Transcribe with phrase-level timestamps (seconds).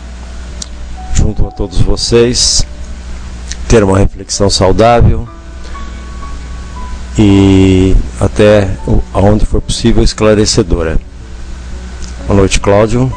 [1.13, 2.65] junto a todos vocês,
[3.67, 5.27] ter uma reflexão saudável
[7.17, 8.69] e até
[9.13, 10.99] aonde for possível esclarecedora.
[12.27, 13.11] Boa noite, Cláudio.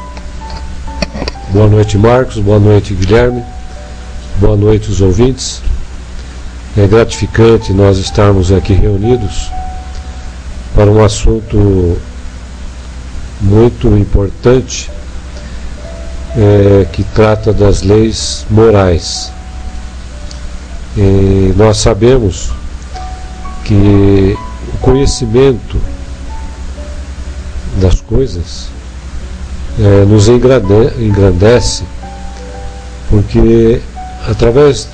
[1.51, 2.39] Boa noite, Marcos.
[2.39, 3.45] Boa noite, Guilherme.
[4.37, 5.63] Boa noite, os ouvintes.
[6.77, 9.51] É gratificante nós estarmos aqui reunidos
[10.75, 11.99] para um assunto
[13.41, 14.91] muito importante
[16.35, 19.31] é, que trata das leis morais.
[20.97, 22.51] E nós sabemos
[23.65, 24.37] que
[24.75, 25.79] o conhecimento
[27.77, 28.69] das coisas
[29.79, 31.85] é, nos engrandece,
[33.11, 33.81] porque
[34.29, 34.89] através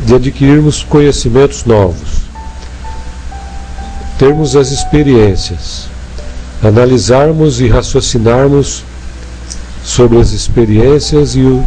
[0.00, 2.24] de adquirirmos conhecimentos novos,
[4.18, 5.88] termos as experiências,
[6.62, 8.84] analisarmos e raciocinarmos
[9.84, 11.64] sobre as experiências e, o,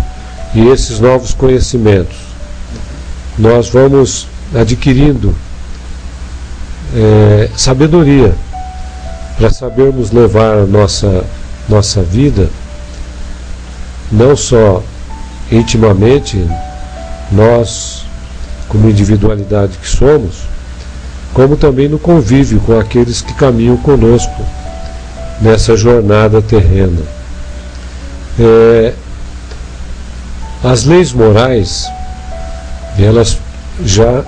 [0.53, 2.17] e esses novos conhecimentos.
[3.37, 5.35] Nós vamos adquirindo
[6.95, 8.33] é, sabedoria
[9.37, 11.23] para sabermos levar nossa,
[11.69, 12.49] nossa vida
[14.11, 14.81] não só
[15.51, 16.43] intimamente
[17.31, 18.05] nós,
[18.67, 20.43] como individualidade que somos,
[21.33, 24.45] como também no convívio com aqueles que caminham conosco
[25.41, 27.01] nessa jornada terrena.
[28.39, 28.93] É,
[30.63, 31.87] as leis morais,
[32.97, 33.37] elas
[33.83, 34.23] já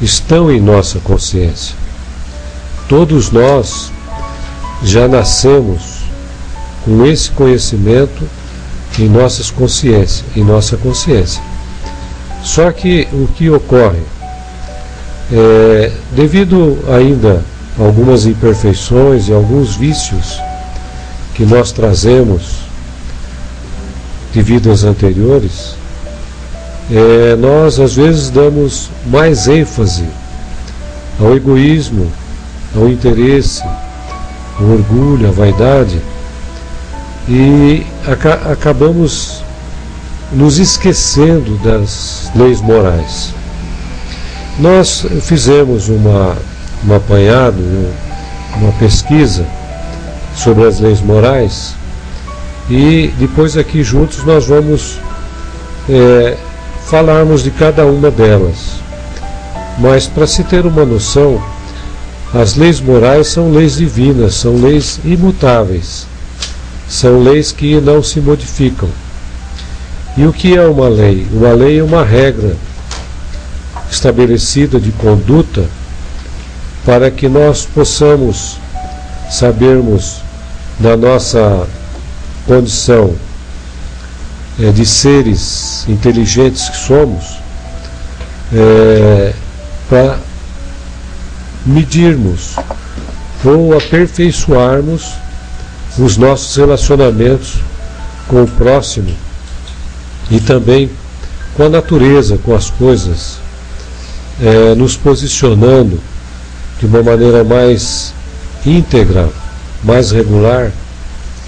[0.00, 1.74] estão em nossa consciência.
[2.88, 3.92] Todos nós
[4.82, 5.98] já nascemos
[6.84, 8.26] com esse conhecimento
[8.98, 11.42] em nossas consciências, em nossa consciência.
[12.42, 14.02] Só que o que ocorre?
[15.30, 17.42] É, devido ainda
[17.78, 20.40] a algumas imperfeições e alguns vícios
[21.34, 22.60] que nós trazemos
[24.32, 25.74] de vidas anteriores,
[26.90, 30.04] é, nós às vezes damos mais ênfase
[31.20, 32.10] ao egoísmo,
[32.74, 33.62] ao interesse,
[34.58, 36.00] ao orgulho, à vaidade
[37.28, 39.42] e aca acabamos
[40.32, 43.32] nos esquecendo das leis morais.
[44.58, 46.36] Nós fizemos uma,
[46.86, 47.62] um apanhado,
[48.56, 49.46] uma pesquisa
[50.34, 51.74] sobre as leis morais
[52.68, 54.98] e depois aqui juntos nós vamos
[55.88, 56.36] é,
[56.86, 58.78] falarmos de cada uma delas.
[59.78, 61.40] Mas para se ter uma noção,
[62.34, 66.06] as leis morais são leis divinas, são leis imutáveis,
[66.88, 68.88] são leis que não se modificam.
[70.18, 71.28] E o que é uma lei?
[71.30, 72.56] Uma lei é uma regra
[73.88, 75.64] estabelecida de conduta
[76.84, 78.58] para que nós possamos
[79.30, 80.16] sabermos
[80.80, 81.68] da nossa
[82.48, 83.14] condição
[84.60, 87.38] é, de seres inteligentes que somos,
[88.52, 89.32] é,
[89.88, 90.18] para
[91.64, 92.56] medirmos
[93.44, 95.12] ou aperfeiçoarmos
[95.96, 97.60] os nossos relacionamentos
[98.26, 99.27] com o próximo
[100.30, 100.90] e também
[101.56, 103.38] com a natureza, com as coisas,
[104.40, 105.98] é, nos posicionando
[106.78, 108.14] de uma maneira mais
[108.64, 109.28] íntegra,
[109.82, 110.70] mais regular,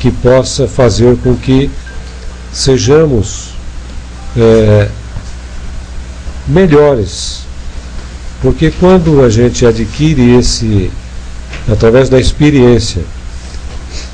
[0.01, 1.71] que possa fazer com que
[2.53, 3.51] sejamos
[4.37, 4.89] é,
[6.49, 7.43] melhores.
[8.43, 10.91] Porque quando a gente adquire esse,
[11.71, 13.03] através da experiência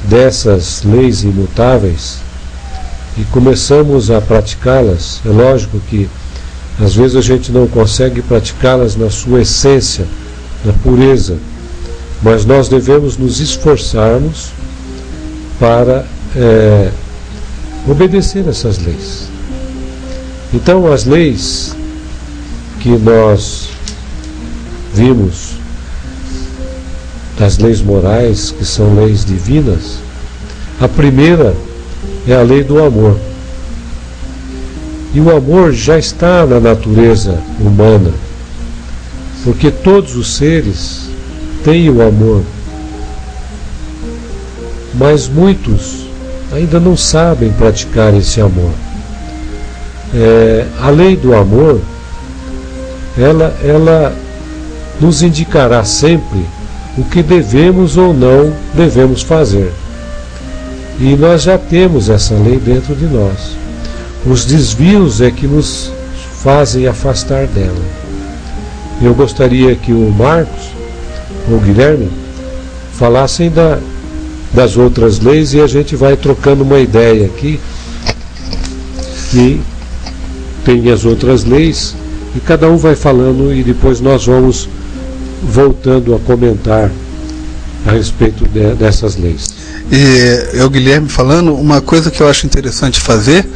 [0.04, 2.18] dessas leis imutáveis,
[3.18, 6.08] e começamos a praticá-las, é lógico que
[6.78, 10.06] Às vezes a gente não consegue praticá-las na sua essência,
[10.64, 11.38] na pureza,
[12.22, 14.50] mas nós devemos nos esforçarmos
[15.58, 16.04] para
[16.36, 16.90] é,
[17.88, 19.28] obedecer essas leis.
[20.52, 21.74] Então, as leis
[22.80, 23.70] que nós
[24.92, 25.52] vimos,
[27.38, 29.98] das leis morais, que são leis divinas,
[30.78, 31.54] a primeira
[32.26, 33.17] é a lei do amor.
[35.14, 38.11] E o amor já está na natureza humana,
[39.44, 41.08] porque todos os seres
[41.64, 42.43] têm o amor,
[44.94, 46.06] mas muitos
[46.52, 48.73] ainda não sabem praticar esse amor.
[50.14, 51.81] É, a lei do amor,
[53.17, 54.14] ela, ela
[55.00, 56.44] nos indicará sempre
[56.96, 59.73] o que devemos ou não devemos fazer.
[60.98, 63.56] E nós já temos essa lei dentro de nós.
[64.25, 65.93] Os desvios é que nos
[66.43, 67.84] fazem afastar dela.
[69.02, 70.70] Eu gostaria que o Marcos
[71.50, 72.08] ou o Guilherme
[72.94, 73.78] falassem da,
[74.52, 77.60] das outras leis e a gente vai trocando uma ideia aqui
[79.31, 79.60] que
[80.64, 81.94] tem as outras leis
[82.34, 84.69] e cada um vai falando e depois nós vamos
[85.42, 86.90] voltando a comentar
[87.87, 89.55] a respeito de, dessas leis.
[89.91, 93.47] E eu, Guilherme, falando, uma coisa que eu acho interessante fazer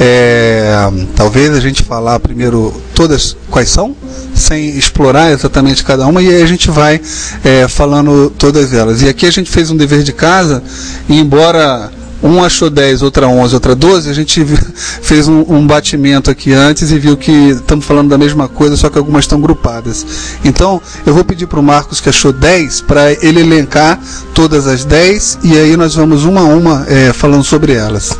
[0.00, 0.72] é
[1.14, 3.94] talvez a gente falar primeiro todas quais são,
[4.34, 7.00] sem explorar exatamente cada uma, e aí a gente vai
[7.44, 9.02] é, falando todas elas.
[9.02, 10.62] E aqui a gente fez um dever de casa,
[11.08, 11.90] e embora
[12.22, 14.10] um achou 10, outra 11, outra 12.
[14.10, 14.44] A gente
[15.02, 18.88] fez um, um batimento aqui antes e viu que estamos falando da mesma coisa, só
[18.88, 20.06] que algumas estão grupadas.
[20.44, 24.00] Então, eu vou pedir para o Marcos, que achou 10, para ele elencar
[24.34, 28.16] todas as 10 e aí nós vamos uma a uma é, falando sobre elas.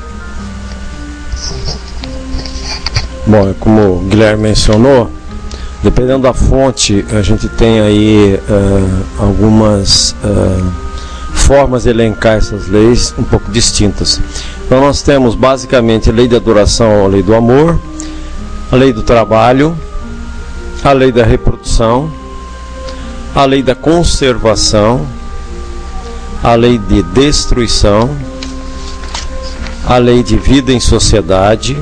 [3.27, 5.11] Bom, como o Guilherme mencionou,
[5.83, 10.15] dependendo da fonte, a gente tem aí uh, algumas.
[10.23, 10.86] Uh,
[11.37, 14.21] formas de elencar essas leis um pouco distintas.
[14.65, 17.79] Então nós temos basicamente a lei da adoração, a lei do amor,
[18.71, 19.77] a lei do trabalho,
[20.83, 22.11] a lei da reprodução,
[23.35, 25.07] a lei da conservação,
[26.43, 28.11] a lei de destruição,
[29.87, 31.77] a lei de vida em sociedade,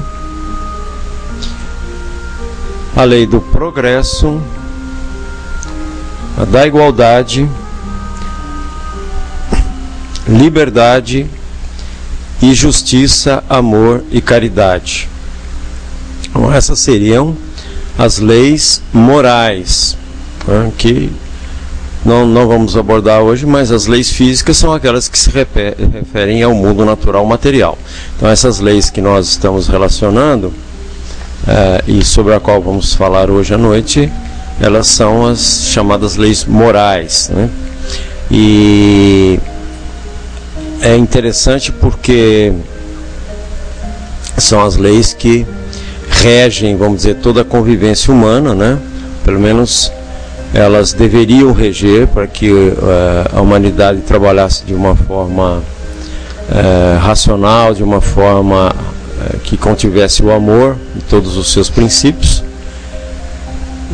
[2.96, 4.40] a lei do progresso,
[6.38, 7.48] a da igualdade,
[10.28, 11.26] liberdade
[12.42, 15.08] e justiça, amor e caridade.
[16.28, 17.36] Então, essas seriam
[17.98, 19.96] as leis morais,
[20.46, 21.10] né, que
[22.04, 26.54] não, não vamos abordar hoje, mas as leis físicas são aquelas que se referem ao
[26.54, 27.78] mundo natural material.
[28.16, 30.52] Então, essas leis que nós estamos relacionando
[31.46, 34.10] é, e sobre a qual vamos falar hoje à noite,
[34.60, 37.30] elas são as chamadas leis morais.
[37.32, 37.48] Né?
[38.30, 39.40] E
[40.80, 42.52] é interessante porque
[44.38, 45.46] são as leis que
[46.08, 48.78] regem, vamos dizer, toda a convivência humana, né?
[49.24, 49.90] Pelo menos
[50.52, 52.74] elas deveriam reger para que uh,
[53.36, 55.62] a humanidade trabalhasse de uma forma
[56.48, 62.44] uh, racional, de uma forma uh, que contivesse o amor e todos os seus princípios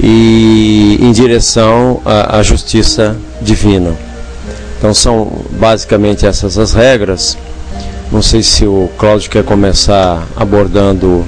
[0.03, 4.10] e em direção à, à justiça divina.
[4.81, 7.37] Então são basicamente essas as regras.
[8.11, 11.23] Não sei se o Cláudio quer começar abordando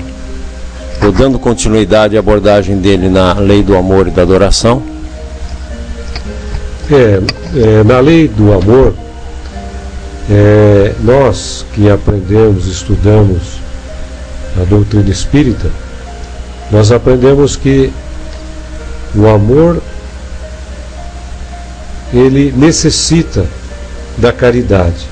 [1.02, 4.82] ou dando continuidade à abordagem dele na lei do amor e da adoração.
[6.90, 7.20] É,
[7.54, 8.94] é na lei do amor,
[10.30, 13.60] é, nós que aprendemos, estudamos
[14.58, 15.68] a doutrina espírita,
[16.70, 17.92] nós aprendemos que
[19.14, 19.82] o amor
[22.12, 23.44] ele necessita
[24.18, 25.08] da caridade.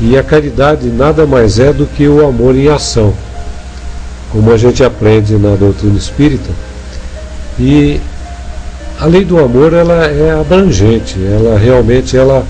[0.00, 3.14] E a caridade nada mais é do que o amor em ação,
[4.30, 6.50] como a gente aprende na doutrina espírita.
[7.58, 8.00] E
[9.00, 12.44] a lei do amor ela é abrangente, ela realmente ela,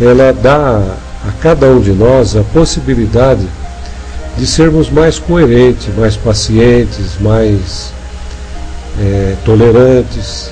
[0.00, 0.82] ela dá
[1.26, 3.46] a cada um de nós a possibilidade
[4.36, 7.92] de sermos mais coerentes, mais pacientes, mais
[9.00, 10.50] é, tolerantes,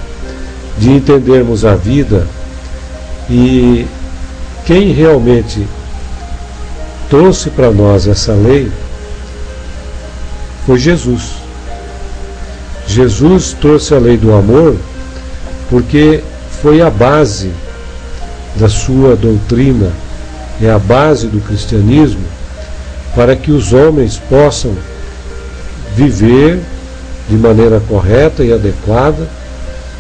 [0.80, 2.26] de entendermos a vida
[3.28, 3.87] e
[4.64, 5.68] quem realmente
[7.10, 8.72] trouxe para nós essa lei
[10.64, 11.34] foi Jesus.
[12.87, 14.75] Jesus trouxe a lei do amor
[15.68, 16.25] porque
[16.62, 17.52] foi a base
[18.56, 19.92] da sua doutrina,
[20.62, 22.25] é a base do cristianismo
[23.14, 24.75] para que os homens possam
[25.94, 26.58] viver
[27.28, 29.28] de maneira correta e adequada,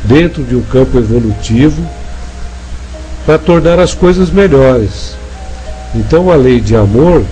[0.04, 1.82] dentro de um campo evolutivo,
[3.26, 5.14] para tornar as coisas melhores.
[5.94, 7.24] Então a lei de amor,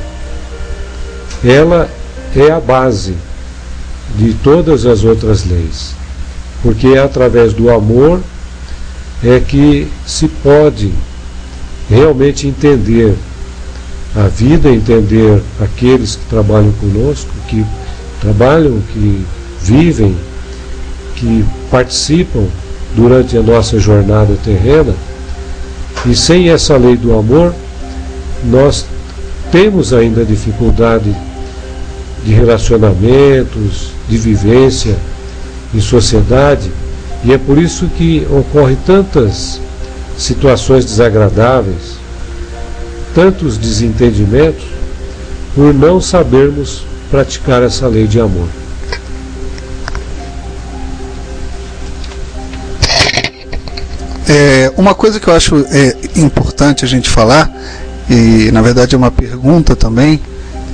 [1.44, 1.88] ela
[2.36, 3.14] é a base
[4.16, 5.94] de todas as outras leis,
[6.62, 8.20] porque é através do amor
[9.22, 10.92] é que se pode
[11.90, 13.16] realmente entender
[14.14, 17.64] a vida, entender aqueles que trabalham conosco, que
[18.20, 19.24] trabalham, que
[19.60, 20.16] vivem,
[21.18, 22.44] que participam
[22.94, 24.94] durante a nossa jornada terrena.
[26.06, 27.54] E sem essa lei do amor,
[28.44, 28.84] nós
[29.50, 31.14] temos ainda dificuldade
[32.24, 34.96] de relacionamentos, de vivência
[35.74, 36.70] em sociedade,
[37.24, 39.60] e é por isso que ocorre tantas
[40.16, 41.98] situações desagradáveis,
[43.14, 44.64] tantos desentendimentos,
[45.54, 48.48] por não sabermos praticar essa lei de amor.
[54.28, 57.50] É, uma coisa que eu acho é, importante a gente falar,
[58.10, 60.20] e na verdade é uma pergunta também,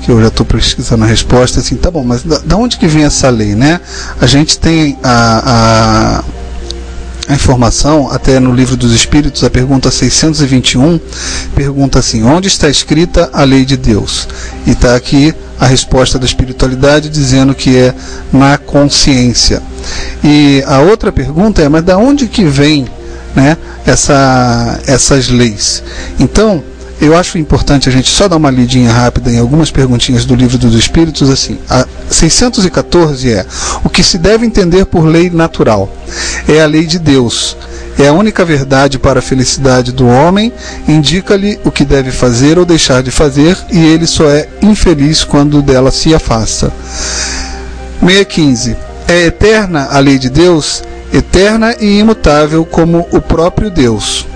[0.03, 2.87] que eu já estou pesquisando a resposta, assim, tá bom, mas da, da, onde que
[2.87, 3.81] vem essa lei, né?
[4.21, 6.45] A gente tem a, a
[7.27, 11.01] a informação, até no livro dos Espíritos, a pergunta 621,
[11.55, 14.29] pergunta assim: onde está escrita a lei de Deus?
[14.67, 17.95] E está aqui a resposta da espiritualidade dizendo que é
[18.31, 19.63] na consciência.
[20.23, 22.87] E a outra pergunta é: mas da onde que vem
[23.35, 25.83] né, essa, essas leis?
[26.19, 26.63] Então,
[27.01, 30.57] eu acho importante a gente só dar uma lidinha rápida em algumas perguntinhas do livro
[30.57, 31.59] dos Espíritos, assim.
[31.69, 33.45] A 614 é:
[33.83, 35.93] o que se deve entender por lei natural?
[36.49, 37.57] É a lei de Deus.
[37.99, 40.53] É a única verdade para a felicidade do homem,
[40.89, 45.63] indica-lhe o que deve fazer ou deixar de fazer, e ele só é infeliz quando
[45.63, 46.73] dela se afasta.
[48.01, 48.77] 615.
[49.07, 50.83] É eterna a lei de Deus,
[51.15, 54.27] eterna e imutável como o próprio Deus.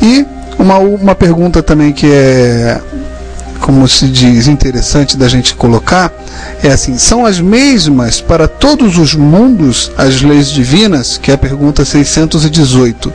[0.00, 0.24] E
[0.58, 2.80] uma, uma pergunta também que é,
[3.60, 6.12] como se diz, interessante da gente colocar
[6.62, 11.18] é assim: são as mesmas para todos os mundos as leis divinas?
[11.18, 13.12] Que é a pergunta 618.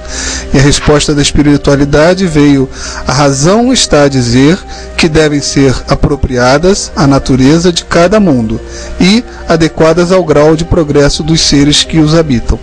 [0.53, 2.69] E a resposta da espiritualidade veio:
[3.07, 4.57] a razão está a dizer
[4.95, 8.59] que devem ser apropriadas à natureza de cada mundo
[8.99, 12.59] e adequadas ao grau de progresso dos seres que os habitam.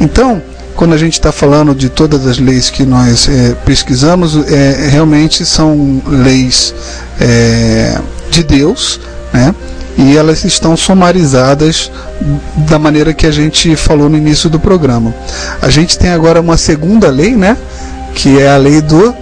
[0.00, 0.42] Então,
[0.76, 5.44] quando a gente está falando de todas as leis que nós é, pesquisamos, é, realmente
[5.44, 6.74] são leis
[7.20, 7.98] é,
[8.30, 9.00] de Deus,
[9.32, 9.54] né?
[9.98, 11.90] E elas estão somarizadas
[12.68, 15.14] da maneira que a gente falou no início do programa.
[15.60, 17.56] A gente tem agora uma segunda lei, né?
[18.14, 19.14] Que é a lei do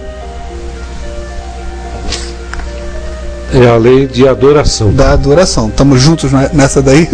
[3.53, 4.93] É a lei de adoração.
[4.93, 5.67] Da adoração.
[5.67, 7.07] Estamos juntos nessa daí?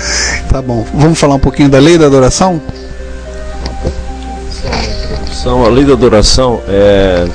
[0.48, 0.86] tá bom.
[0.94, 2.60] Vamos falar um pouquinho da lei da adoração?
[5.42, 7.26] Adoração, a lei da adoração é,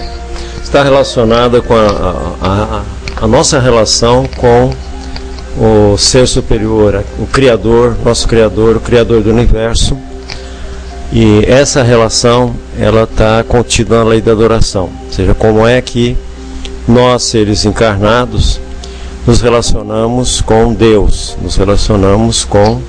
[0.64, 2.82] está relacionada com a, a,
[3.24, 4.72] a, nossa relação com
[5.60, 9.98] o ser superior, o Criador, nosso Criador, o Criador do Universo.
[11.12, 14.90] E essa relação, ela está contida na lei da adoração.
[15.06, 16.18] Ou seja, como é que
[16.88, 18.60] nós, seres encarnados,
[19.26, 22.82] nos relacionamos com Deus, nos relacionamos com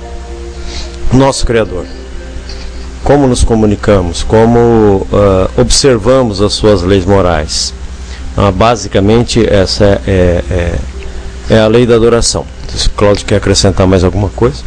[1.12, 1.84] nosso Criador
[3.09, 7.73] como nos comunicamos, como uh, observamos as suas leis morais.
[8.37, 10.75] Uh, basicamente, essa é, é,
[11.49, 12.45] é, a lei da adoração.
[12.69, 14.59] Se o Cláudio quer acrescentar mais alguma coisa?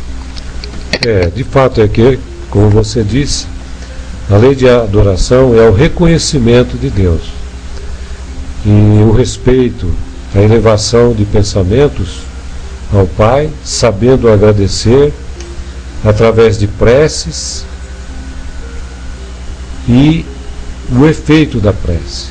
[1.05, 2.17] É, de fato é que,
[2.49, 3.45] como você disse,
[4.27, 7.21] a lei de adoração é o reconhecimento de Deus.
[8.65, 9.85] E o respeito,
[10.33, 12.21] a elevação de pensamentos
[12.91, 15.13] ao Pai, sabendo agradecer
[16.03, 17.69] através de preces
[19.87, 20.25] e
[20.91, 22.27] o efeito da prece.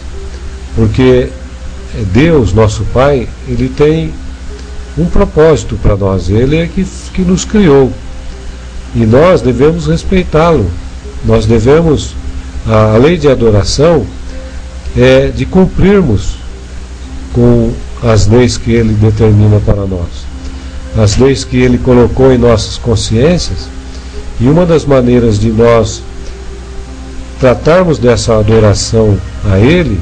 [0.75, 1.29] Porque
[2.13, 4.13] Deus, nosso Pai, ele tem
[4.97, 7.93] um propósito para nós, ele é que, que nos criou.
[8.95, 10.69] E nós devemos respeitá-lo.
[11.25, 12.15] Nós devemos,
[12.67, 14.05] a, a lei de adoração
[14.97, 16.37] é de cumprirmos
[17.33, 20.09] com as leis que ele determina para nós.
[20.99, 23.69] As leis que ele colocou em nossas consciências.
[24.41, 26.03] E uma das maneiras de nós
[27.41, 29.19] tratarmos dessa adoração
[29.51, 29.99] a Ele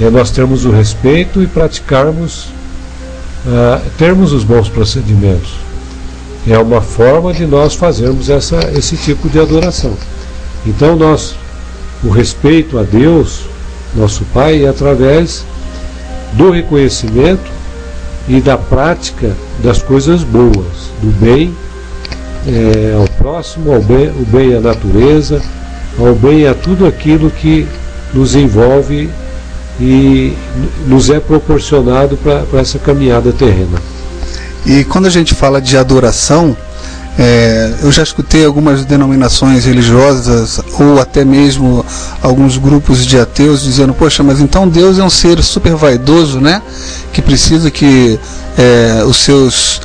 [0.00, 2.44] é nós termos o respeito e praticarmos,
[3.44, 5.54] uh, termos os bons procedimentos.
[6.46, 9.94] É uma forma de nós fazermos essa, esse tipo de adoração.
[10.64, 11.34] Então, nós,
[12.04, 13.46] o respeito a Deus,
[13.94, 15.44] nosso Pai, é através
[16.34, 17.50] do reconhecimento
[18.28, 21.54] e da prática das coisas boas, do bem
[22.46, 25.42] é, ao próximo, ao bem, o bem à natureza,
[25.98, 27.66] ao bem a tudo aquilo que
[28.12, 29.10] nos envolve
[29.80, 30.32] e
[30.86, 33.78] nos é proporcionado para essa caminhada terrena.
[34.64, 36.56] E quando a gente fala de adoração,
[37.18, 41.84] é, eu já escutei algumas denominações religiosas ou até mesmo
[42.20, 46.60] alguns grupos de ateus dizendo: Poxa, mas então Deus é um ser super vaidoso, né?
[47.12, 48.18] Que precisa que
[48.58, 49.80] é, os seus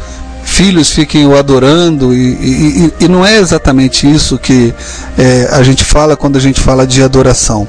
[0.52, 4.74] filhos fiquem o adorando, e, e, e, não é exatamente isso que
[5.18, 7.68] é, a gente fala quando a gente fala de adoração.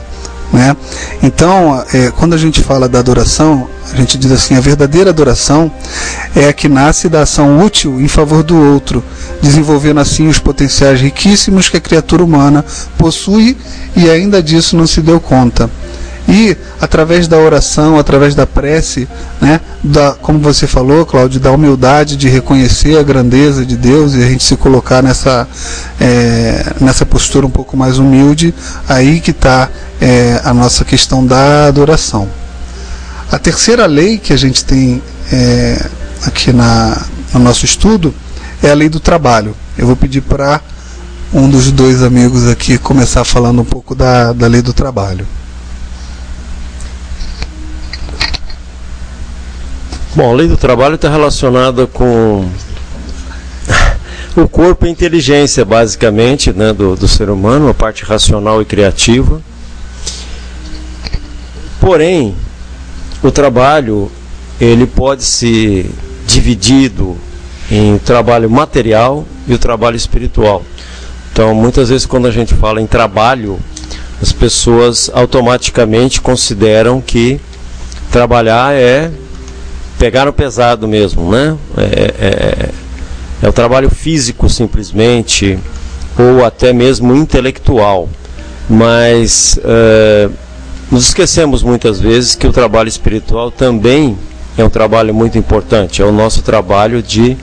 [0.53, 0.77] Né?
[1.23, 5.73] Então, é, quando a gente fala da adoração, a gente diz assim: a verdadeira adoração
[6.37, 9.03] é a que nasce da ação útil em favor do outro,
[9.41, 12.63] desenvolvendo assim os potenciais riquíssimos que a criatura humana
[12.99, 13.57] possui
[13.97, 15.71] e ainda disso não se deu conta.
[16.29, 19.09] E através da oração, através da prece,
[19.41, 24.23] né, da, como você falou, Cláudio, da humildade de reconhecer a grandeza de Deus e
[24.23, 25.49] a gente se colocar nessa,
[26.01, 28.55] é, nessa postura um pouco mais humilde,
[28.89, 29.69] aí que está
[30.01, 32.29] é, a nossa questão da adoração.
[33.31, 35.03] A terceira lei que a gente tem
[35.33, 35.87] é,
[36.25, 37.03] aqui na,
[37.33, 38.15] no nosso estudo
[38.63, 39.57] é a lei do trabalho.
[39.77, 40.61] Eu vou pedir para
[41.33, 45.27] um dos dois amigos aqui começar falando um pouco da, da lei do trabalho.
[50.15, 52.47] Bom, a lei do trabalho está relacionada com
[54.37, 58.67] o corpo e a inteligência, basicamente, né, do, do ser humano, a parte racional e
[58.67, 59.41] criativa.
[61.81, 62.37] Porém,
[63.23, 64.13] o trabalho
[64.61, 65.91] ele pode ser
[66.27, 67.17] dividido
[67.71, 70.63] em trabalho material e o trabalho espiritual.
[71.33, 73.59] Então, muitas vezes quando a gente fala em trabalho,
[74.21, 77.41] as pessoas automaticamente consideram que
[78.11, 79.11] trabalhar é
[80.03, 81.57] pegar no pesado mesmo, né?
[81.77, 82.69] É, é, é,
[83.41, 85.57] é o trabalho físico simplesmente,
[86.19, 88.09] ou até mesmo intelectual.
[88.69, 90.29] Mas é,
[90.91, 94.19] nos esquecemos muitas vezes que o trabalho espiritual também
[94.59, 96.03] é um trabalho muito importante.
[96.03, 97.37] É o nosso trabalho de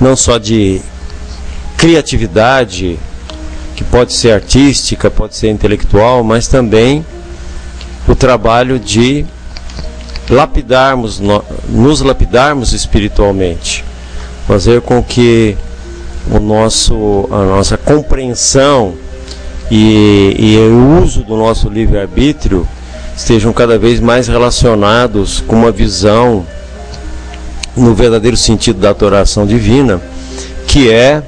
[0.00, 0.80] não só de
[1.76, 2.98] criatividade,
[3.76, 7.04] que pode ser artística, pode ser intelectual, mas também
[8.08, 9.26] o trabalho de
[10.28, 11.20] lapidarmos,
[11.68, 13.84] nos lapidarmos espiritualmente,
[14.46, 15.56] fazer com que
[16.30, 18.94] o nosso, a nossa compreensão
[19.70, 22.66] e, e o uso do nosso livre-arbítrio
[23.16, 26.44] estejam cada vez mais relacionados com uma visão
[27.76, 30.00] no verdadeiro sentido da adoração divina,
[30.66, 31.22] que é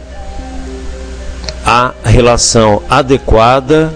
[1.65, 3.93] a relação adequada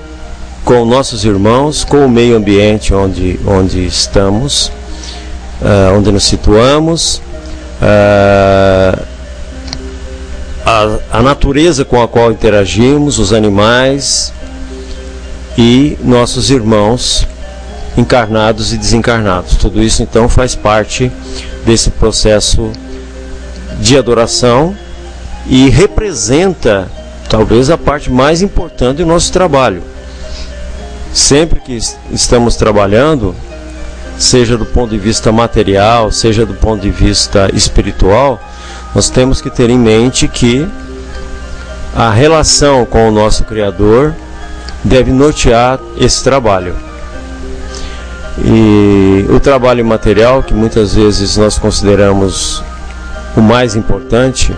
[0.65, 4.71] com nossos irmãos, com o meio ambiente onde, onde estamos
[5.61, 7.23] uh, onde nos situamos,
[7.81, 9.03] uh,
[10.65, 14.33] a, a natureza com a qual interagimos, os animais
[15.57, 17.27] e nossos irmãos
[17.97, 19.57] encarnados e desencarnados.
[19.57, 21.11] Tudo isso então faz parte
[21.65, 22.71] desse processo
[23.81, 24.75] de adoração
[25.47, 26.89] e representa
[27.29, 29.83] talvez a parte mais importante do nosso trabalho.
[31.13, 31.79] Sempre que
[32.13, 33.35] estamos trabalhando,
[34.21, 38.39] seja do ponto de vista material, seja do ponto de vista espiritual,
[38.95, 40.69] nós temos que ter em mente que
[41.97, 44.15] a relação com o nosso Criador
[44.85, 46.77] deve nortear esse trabalho.
[48.45, 52.63] E o trabalho material, que muitas vezes nós consideramos
[53.35, 54.55] o mais importante,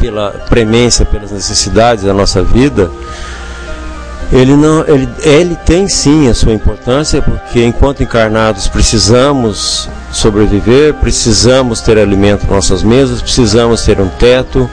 [0.00, 2.90] pela premência, pelas necessidades da nossa vida,
[4.32, 11.80] ele não ele, ele tem sim a sua importância porque enquanto encarnados precisamos sobreviver precisamos
[11.80, 14.68] ter alimento nas nossas mesas precisamos ter um teto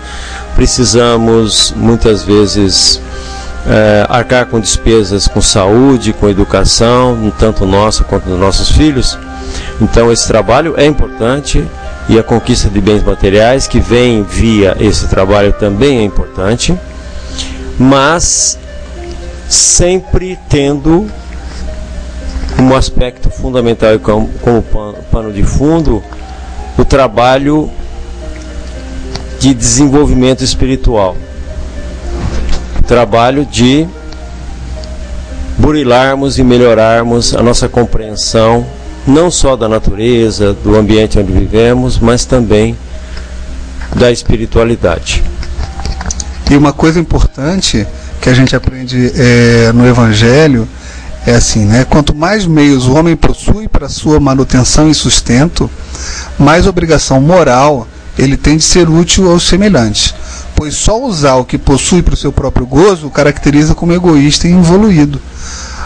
[0.56, 3.02] precisamos muitas vezes
[3.68, 9.18] é, arcar com despesas com saúde com educação tanto nossa quanto dos nossos filhos.
[9.82, 11.66] Então esse trabalho é importante
[12.08, 16.78] e a conquista de bens materiais que vem via esse trabalho também é importante.
[17.78, 18.58] Mas
[19.50, 21.10] sempre tendo
[22.60, 24.64] um aspecto fundamental como, como
[25.12, 26.04] pano de fundo
[26.78, 27.70] o trabalho
[29.40, 31.16] de desenvolvimento espiritual,
[32.80, 33.88] o trabalho de
[35.58, 38.66] burilarmos e melhorarmos a nossa compreensão
[39.08, 42.76] não só da natureza, do ambiente onde vivemos, mas também
[43.96, 45.24] da espiritualidade.
[46.50, 47.86] E uma coisa importante
[48.26, 50.68] que a gente aprende é, no Evangelho
[51.28, 51.86] é assim, né?
[51.88, 55.70] Quanto mais meios o homem possui para sua manutenção e sustento,
[56.36, 60.16] mais obrigação moral ele tem de ser útil aos semelhantes.
[60.56, 64.48] pois só usar o que possui para o seu próprio gozo o caracteriza como egoísta
[64.48, 65.22] e involuído.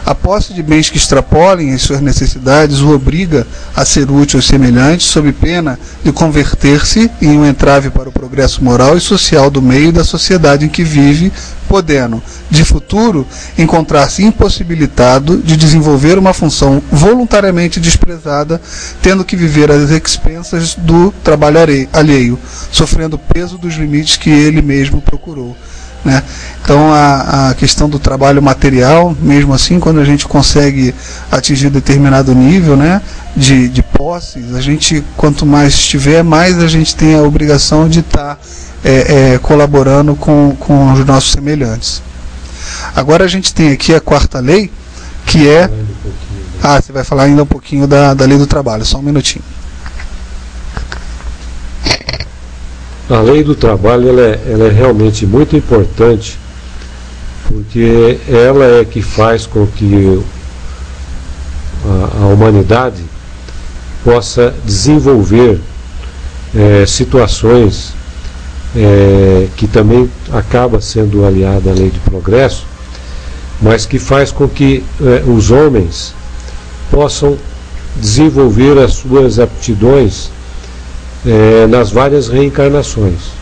[0.09, 3.45] A posse de bens que extrapolem as suas necessidades o obriga
[3.75, 8.63] a ser útil aos semelhantes, sob pena de converter-se em um entrave para o progresso
[8.63, 11.31] moral e social do meio da sociedade em que vive,
[11.67, 13.23] podendo, de futuro,
[13.55, 18.59] encontrar-se impossibilitado de desenvolver uma função voluntariamente desprezada,
[19.03, 21.59] tendo que viver às expensas do trabalho
[21.93, 22.39] alheio,
[22.71, 25.55] sofrendo o peso dos limites que ele mesmo procurou.
[26.03, 26.23] Né?
[26.63, 30.95] Então a, a questão do trabalho material, mesmo assim, quando a gente consegue
[31.29, 33.01] atingir determinado nível né,
[33.35, 37.99] de, de posses, a gente quanto mais tiver, mais a gente tem a obrigação de
[37.99, 38.37] estar tá,
[38.83, 42.01] é, é, colaborando com, com os nossos semelhantes.
[42.95, 44.71] Agora a gente tem aqui a quarta lei,
[45.25, 45.69] que é.
[46.61, 49.43] Ah, você vai falar ainda um pouquinho da, da lei do trabalho, só um minutinho.
[53.09, 56.37] A lei do trabalho ela é, ela é realmente muito importante
[57.47, 60.23] porque ela é que faz com que
[61.83, 63.03] a, a humanidade
[64.03, 65.59] possa desenvolver
[66.55, 67.93] é, situações
[68.75, 72.67] é, que também acaba sendo aliada à lei de progresso,
[73.59, 76.13] mas que faz com que é, os homens
[76.91, 77.35] possam
[77.95, 80.29] desenvolver as suas aptidões
[81.25, 83.39] é, nas várias reencarnações.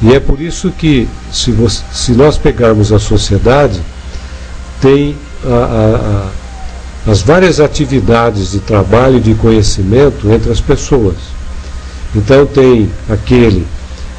[0.00, 3.80] E é por isso que, se, você, se nós pegarmos a sociedade,
[4.80, 11.16] tem a, a, a, as várias atividades de trabalho e de conhecimento entre as pessoas.
[12.14, 13.66] Então, tem aquele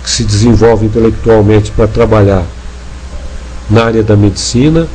[0.04, 2.46] que se desenvolve intelectualmente para trabalhar
[3.70, 4.88] na área da medicina,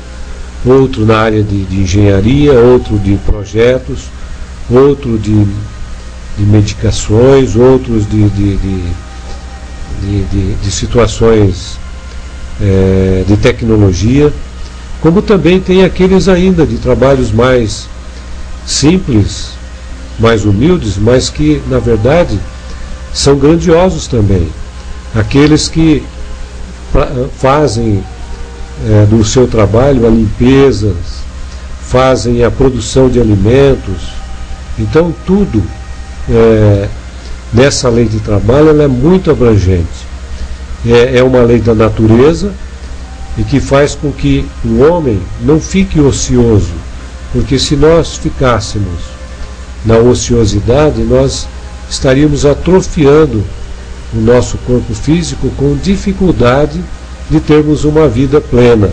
[0.65, 4.05] outro na área de, de engenharia, outro de projetos,
[4.71, 5.47] outro de
[6.37, 11.79] de medicações, outros de, de, de, de situações
[12.61, 14.33] é, de tecnologia,
[15.01, 17.89] como também tem aqueles ainda de trabalhos mais
[18.67, 19.51] simples,
[20.19, 22.39] mais humildes, mas que, na verdade,
[23.13, 24.49] são grandiosos também.
[25.15, 26.03] Aqueles que
[27.39, 28.03] fazem
[28.89, 30.95] é, do seu trabalho a limpeza,
[31.83, 34.09] fazem a produção de alimentos.
[34.79, 35.63] Então, tudo
[36.29, 36.89] é,
[37.53, 40.15] nessa lei de trabalho ela é muito abrangente.
[40.87, 42.53] É, é uma lei da natureza
[43.39, 46.73] e que faz com que o homem não fique ocioso,
[47.33, 49.15] porque se nós ficássemos
[49.85, 51.47] na ociosidade, nós
[51.91, 53.45] estaríamos atrofiando
[54.13, 56.81] o nosso corpo físico com dificuldade
[57.31, 58.91] de termos uma vida plena.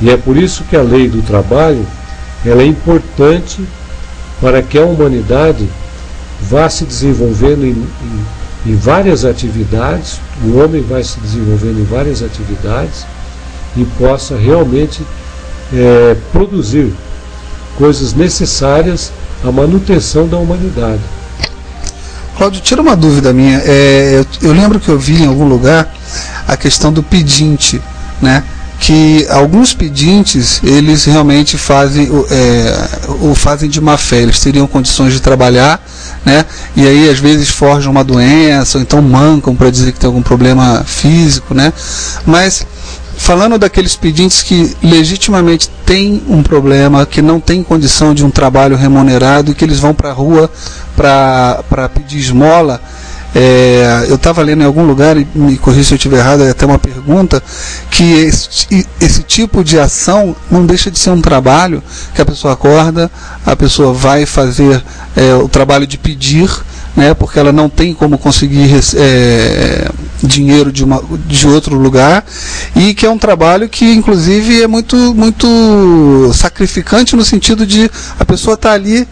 [0.00, 1.86] E é por isso que a lei do trabalho
[2.44, 3.64] ela é importante
[4.40, 5.68] para que a humanidade
[6.48, 12.22] vá se desenvolvendo em, em, em várias atividades, o homem vai se desenvolvendo em várias
[12.22, 13.04] atividades
[13.76, 15.02] e possa realmente
[15.72, 16.92] é, produzir
[17.76, 21.00] coisas necessárias à manutenção da humanidade.
[22.36, 23.58] Cláudio, tira uma dúvida minha.
[23.64, 25.92] É, eu, eu, lembro que eu vi em algum lugar
[26.48, 27.80] a questão do pedinte,
[28.20, 28.42] né?
[28.86, 32.88] Que alguns pedintes eles realmente fazem é,
[33.22, 34.20] o fazem de má fé.
[34.20, 35.82] Eles teriam condições de trabalhar,
[36.22, 36.44] né?
[36.76, 40.20] E aí às vezes forjam uma doença, ou então mancam para dizer que tem algum
[40.20, 41.72] problema físico, né?
[42.26, 42.66] Mas
[43.16, 48.76] falando daqueles pedintes que legitimamente têm um problema, que não têm condição de um trabalho
[48.76, 50.50] remunerado e que eles vão para a rua
[50.94, 52.80] para pedir esmola,
[53.34, 56.50] é, eu estava lendo em algum lugar, e me corrija se eu estiver errado, é
[56.50, 57.42] até uma pergunta,
[57.90, 61.82] que esse, esse, tipo de ação não deixa de ser um trabalho
[62.14, 63.10] que a pessoa acorda,
[63.44, 64.82] a pessoa vai fazer
[65.16, 66.48] é, o trabalho de pedir,
[66.96, 69.90] né, porque ela não tem como conseguir é,
[70.22, 72.24] dinheiro de, uma, de outro lugar,
[72.76, 78.24] e que é um trabalho que, inclusive, é muito, muito sacrificante no sentido de a
[78.24, 79.08] pessoa estar tá ali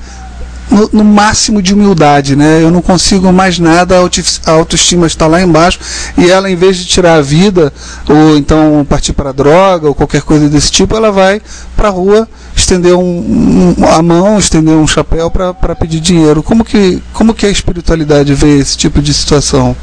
[0.72, 2.62] no, no, máximo de humildade, né?
[2.62, 5.78] Eu não consigo mais nada, a autoestima está lá embaixo
[6.16, 7.72] e ela, em vez de tirar a vida
[8.08, 11.40] ou então partir para droga ou qualquer coisa desse tipo, ela vai
[11.76, 16.42] para a rua estender um, um, a mão, estender um chapéu para pedir dinheiro.
[16.42, 19.76] Como que, como que a espiritualidade vê esse tipo de situação?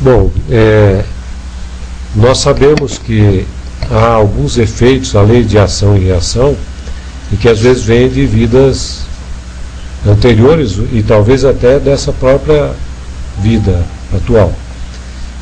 [0.00, 1.04] Bom, é,
[2.16, 3.46] nós sabemos que
[3.90, 6.56] há alguns efeitos, a lei de ação e reação,
[7.30, 9.11] e que às vezes vêm de vidas
[10.06, 12.72] anteriores e talvez até dessa própria
[13.38, 13.82] vida
[14.14, 14.52] atual,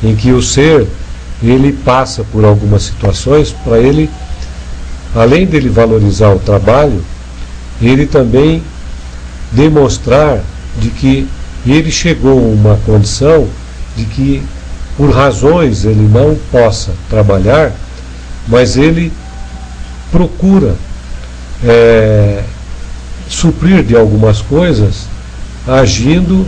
[0.03, 0.87] em que o ser
[1.41, 4.09] ele passa por algumas situações para ele,
[5.15, 7.03] além dele valorizar o trabalho,
[7.81, 8.61] ele também
[9.51, 10.39] demonstrar
[10.77, 11.27] de que
[11.65, 13.47] ele chegou a uma condição
[13.95, 14.43] de que
[14.95, 17.71] por razões ele não possa trabalhar,
[18.47, 19.11] mas ele
[20.11, 20.75] procura
[21.63, 22.43] é,
[23.33, 25.05] suprir de algumas coisas
[25.67, 26.47] agindo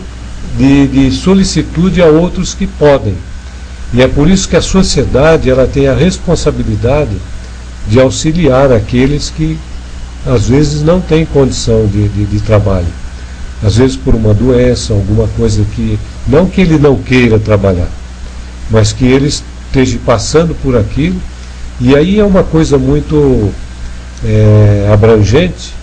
[0.58, 3.16] de, de solicitude a outros que podem.
[3.94, 7.16] E é por isso que a sociedade ela tem a responsabilidade
[7.88, 9.58] de auxiliar aqueles que
[10.26, 12.88] às vezes não têm condição de, de, de trabalho.
[13.64, 15.98] Às vezes por uma doença, alguma coisa que.
[16.28, 17.90] Não que ele não queira trabalhar,
[18.70, 21.20] mas que ele esteja passando por aquilo.
[21.80, 23.52] E aí é uma coisa muito
[24.24, 25.74] é, abrangente,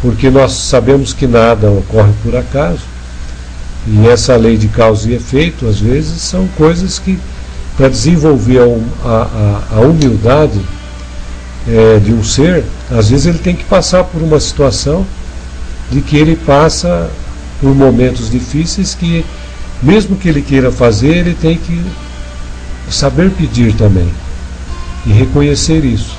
[0.00, 2.82] porque nós sabemos que nada ocorre por acaso.
[3.86, 7.18] E essa lei de causa e efeito, às vezes, são coisas que,
[7.76, 10.60] para desenvolver a, a, a humildade
[11.66, 15.06] é, de um ser, às vezes ele tem que passar por uma situação
[15.90, 17.10] de que ele passa
[17.60, 19.24] por momentos difíceis que,
[19.82, 21.82] mesmo que ele queira fazer, ele tem que
[22.90, 24.08] saber pedir também
[25.06, 26.17] e reconhecer isso.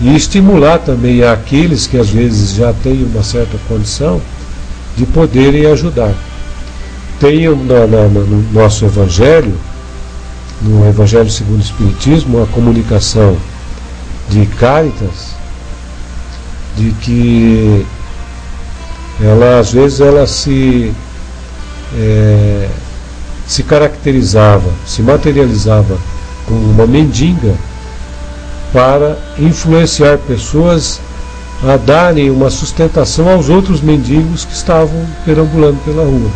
[0.00, 4.20] E estimular também aqueles que às vezes já têm uma certa condição
[4.96, 6.14] de poderem ajudar.
[7.18, 9.58] Tem na, na, no nosso Evangelho,
[10.62, 13.36] no Evangelho segundo o Espiritismo, a comunicação
[14.28, 15.34] de Caritas,
[16.76, 17.84] de que
[19.20, 20.92] ela às vezes ela se
[21.96, 22.68] é,
[23.48, 25.98] se caracterizava, se materializava
[26.46, 27.54] como uma mendiga
[28.72, 31.00] para influenciar pessoas
[31.66, 36.30] a darem uma sustentação aos outros mendigos que estavam perambulando pela rua.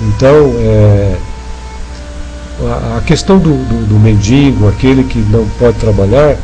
[0.00, 1.16] Então, é,
[2.96, 6.36] a, questão do, do, do mendigo, aquele que não pode trabalhar,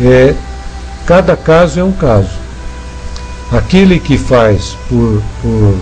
[0.00, 0.34] é,
[1.06, 2.30] cada caso é um caso.
[3.52, 5.76] Aquele que faz por, por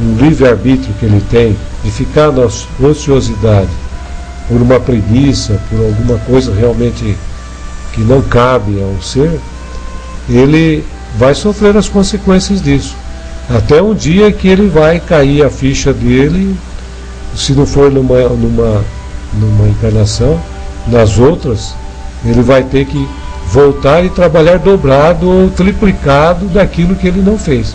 [0.00, 2.48] um livre-arbítrio que ele tem, de ficar na
[2.88, 3.70] ociosidade,
[4.48, 7.16] por uma preguiça, por alguma coisa realmente
[7.92, 9.38] que não cabe ao ser,
[10.28, 10.84] ele
[11.18, 12.96] vai sofrer as consequências disso.
[13.50, 16.56] Até um dia que ele vai cair a ficha dele,
[17.34, 18.84] se não for numa, numa,
[19.34, 20.40] numa encarnação,
[20.86, 21.74] nas outras,
[22.24, 23.08] ele vai ter que
[23.46, 27.74] voltar e trabalhar dobrado ou triplicado daquilo que ele não fez.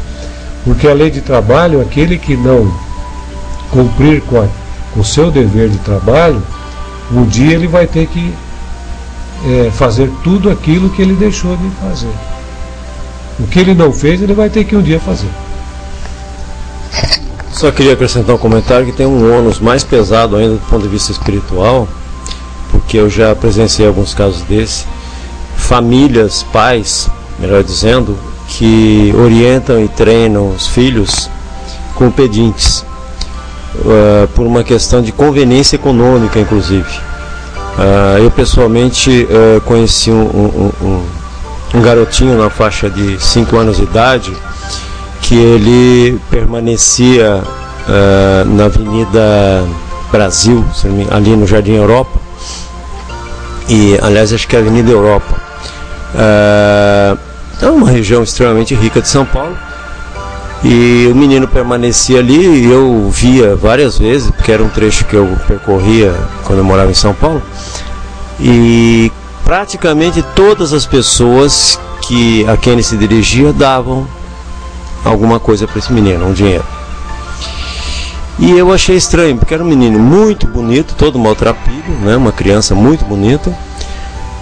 [0.63, 2.73] Porque a lei de trabalho, aquele que não
[3.71, 4.47] cumprir com, a,
[4.93, 6.41] com o seu dever de trabalho,
[7.12, 8.34] um dia ele vai ter que
[9.45, 12.12] é, fazer tudo aquilo que ele deixou de fazer.
[13.39, 15.30] O que ele não fez, ele vai ter que um dia fazer.
[17.52, 20.89] Só queria acrescentar um comentário que tem um ônus mais pesado ainda do ponto de
[20.89, 21.88] vista espiritual,
[22.71, 24.86] porque eu já presenciei alguns casos desse
[25.56, 31.30] famílias, pais, melhor dizendo, que orientam e treinam os filhos
[31.95, 32.86] com pedintes,
[33.76, 36.88] uh, por uma questão de conveniência econômica, inclusive.
[37.77, 41.05] Uh, eu pessoalmente uh, conheci um, um, um,
[41.75, 44.33] um, garotinho na faixa de 5 anos de idade
[45.21, 47.43] que ele permanecia
[48.45, 49.65] na Avenida
[50.11, 50.65] Brasil,
[51.11, 52.19] ali no Jardim Europa,
[53.67, 55.47] e aliás acho que é a Avenida Europa
[56.15, 57.17] é,
[57.61, 59.57] é uma região extremamente rica de São Paulo.
[60.63, 65.15] E o menino permanecia ali e eu via várias vezes, porque era um trecho que
[65.15, 67.41] eu percorria quando eu morava em São Paulo.
[68.39, 69.12] E
[69.43, 74.08] praticamente todas as pessoas que a quem ele se dirigia davam
[75.06, 76.65] alguma coisa para esse menino, um dinheiro.
[78.39, 82.15] E eu achei estranho, porque era um menino muito bonito, todo maltrapilho, né?
[82.15, 83.52] uma criança muito bonita.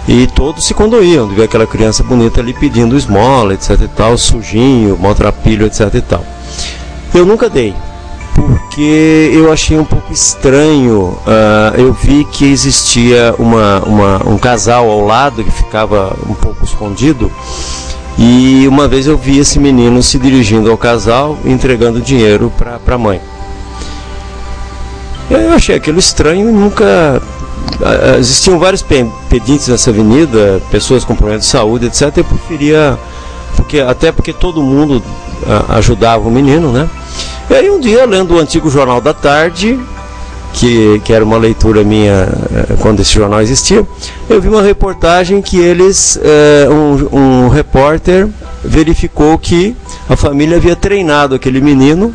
[0.08, 4.16] E todos se condoíam de ver aquela criança bonita ali pedindo esmola, etc e tal,
[4.16, 6.24] sujinho, maltrapilho, etc e tal.
[7.12, 7.74] Eu nunca dei,
[8.34, 11.18] porque eu achei um pouco estranho.
[11.26, 16.64] Uh, eu vi que existia uma, uma, um casal ao lado que ficava um pouco
[16.64, 17.32] escondido.
[18.18, 22.98] E uma vez eu vi esse menino se dirigindo ao casal entregando dinheiro para a
[22.98, 23.20] mãe.
[25.28, 27.20] Eu achei aquilo estranho e nunca
[28.18, 32.16] existiam vários pedintes nessa avenida, pessoas com problemas de saúde, etc.
[32.16, 32.98] Eu preferia,
[33.56, 35.02] porque, até porque todo mundo
[35.68, 36.88] ajudava o menino, né?
[37.50, 39.78] E aí um dia, lendo o antigo Jornal da Tarde,
[40.56, 43.86] que, que era uma leitura minha eh, quando esse jornal existia,
[44.28, 48.28] eu vi uma reportagem que eles, eh, um, um repórter
[48.64, 49.76] verificou que
[50.08, 52.14] a família havia treinado aquele menino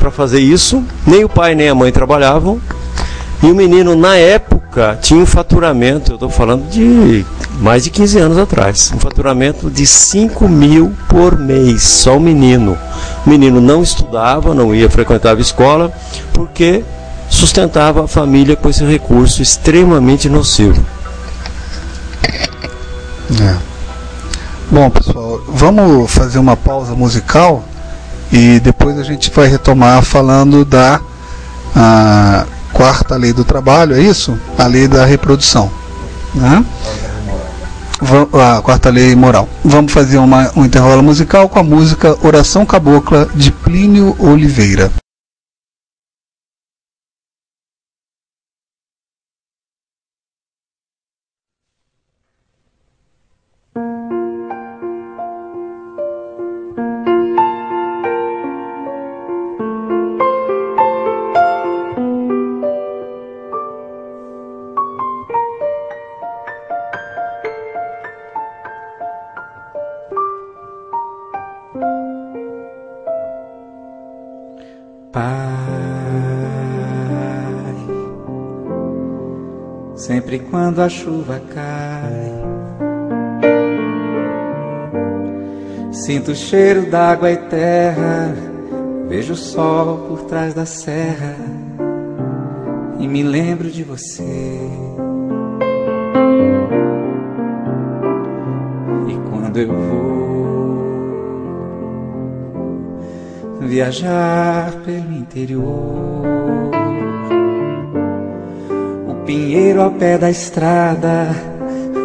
[0.00, 2.60] para fazer isso, nem o pai nem a mãe trabalhavam,
[3.42, 4.55] e o menino, na época,
[5.00, 7.24] tinha um faturamento, eu estou falando de
[7.60, 12.76] mais de 15 anos atrás, um faturamento de 5 mil por mês, só o menino.
[13.24, 15.92] O menino não estudava, não ia frequentar a escola,
[16.32, 16.84] porque
[17.28, 20.84] sustentava a família com esse recurso extremamente nocivo.
[23.40, 23.56] É.
[24.70, 27.64] Bom, pessoal, vamos fazer uma pausa musical
[28.32, 31.00] e depois a gente vai retomar falando da
[32.76, 34.38] quarta lei do trabalho, é isso?
[34.58, 35.70] A lei da reprodução.
[36.34, 36.64] Né?
[38.34, 39.48] A quarta lei moral.
[39.64, 44.92] Vamos fazer uma, um intervalo musical com a música Oração Cabocla de Plínio Oliveira.
[80.66, 82.32] Quando a chuva cai.
[85.92, 88.34] Sinto o cheiro d'água e terra,
[89.08, 91.36] vejo o sol por trás da serra
[92.98, 94.58] e me lembro de você.
[99.08, 99.86] E quando eu vou
[103.60, 106.85] viajar pelo interior
[109.26, 111.26] pinheiro ao pé da estrada,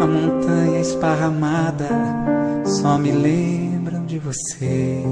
[0.01, 1.87] a montanha esparramada,
[2.65, 5.03] só me lembram de você.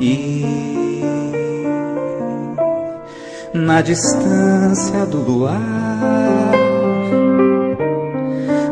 [0.00, 1.04] E
[3.54, 5.60] na distância do luar,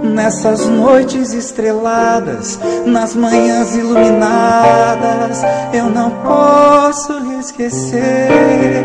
[0.02, 7.17] nessas noites estreladas, nas manhãs iluminadas, eu não posso
[7.48, 8.84] esquecer.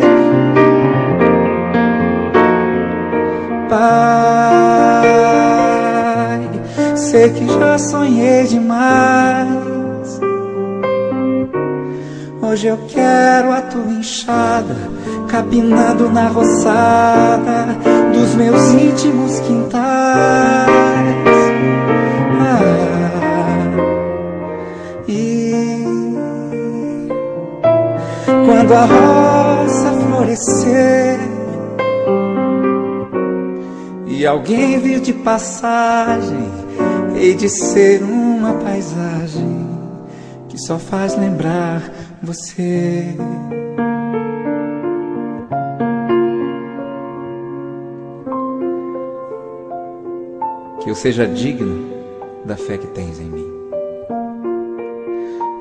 [3.70, 5.10] Pai,
[6.96, 10.20] sei que já sonhei demais.
[12.42, 14.76] Hoje eu quero a tua enxada,
[15.28, 17.68] capinando na roçada
[18.14, 19.53] dos meus íntimos quintais.
[28.84, 31.20] Quando a roça florescer
[34.06, 36.50] e alguém vir de passagem,
[37.16, 39.68] hei de ser uma paisagem
[40.50, 41.82] que só faz lembrar
[42.22, 43.16] você.
[50.82, 51.90] Que eu seja digno
[52.46, 53.48] da fé que tens em mim.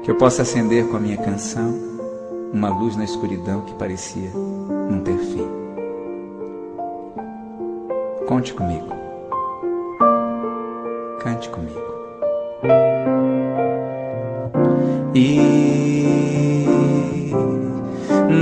[0.02, 1.91] Que eu possa acender com a minha canção
[2.52, 5.48] uma luz na escuridão que parecia não ter fim.
[8.26, 8.88] Conte comigo.
[11.20, 11.80] Cante comigo.
[15.14, 15.62] E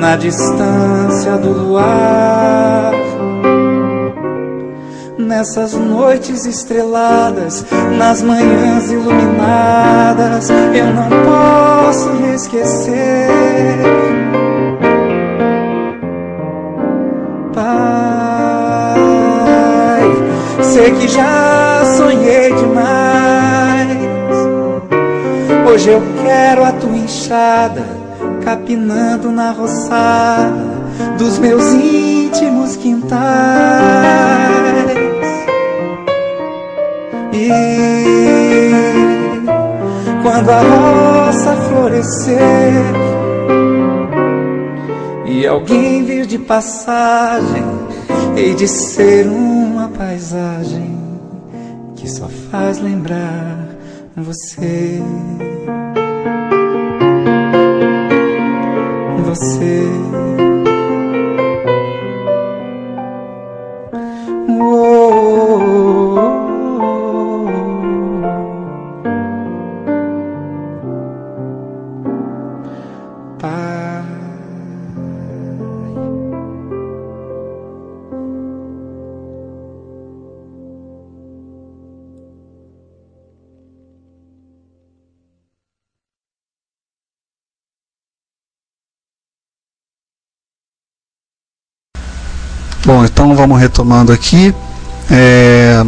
[0.01, 2.90] na distância do luar,
[5.31, 7.65] nessas noites estreladas,
[7.97, 13.31] nas manhãs iluminadas, eu não posso me esquecer
[20.81, 23.91] sei que já sonhei demais.
[25.71, 27.85] Hoje eu quero a tua enxada,
[28.43, 30.81] capinando na roçada
[31.19, 33.21] dos meus íntimos quintais.
[40.23, 42.73] Quando a roça florescer
[45.27, 47.65] e alguém vir de passagem,
[48.37, 49.61] hei de ser um
[50.01, 50.99] paisagem
[51.95, 53.69] que só faz lembrar.
[54.17, 55.03] Você.
[92.85, 94.55] Bom, então vamos retomando aqui.
[95.11, 95.83] É,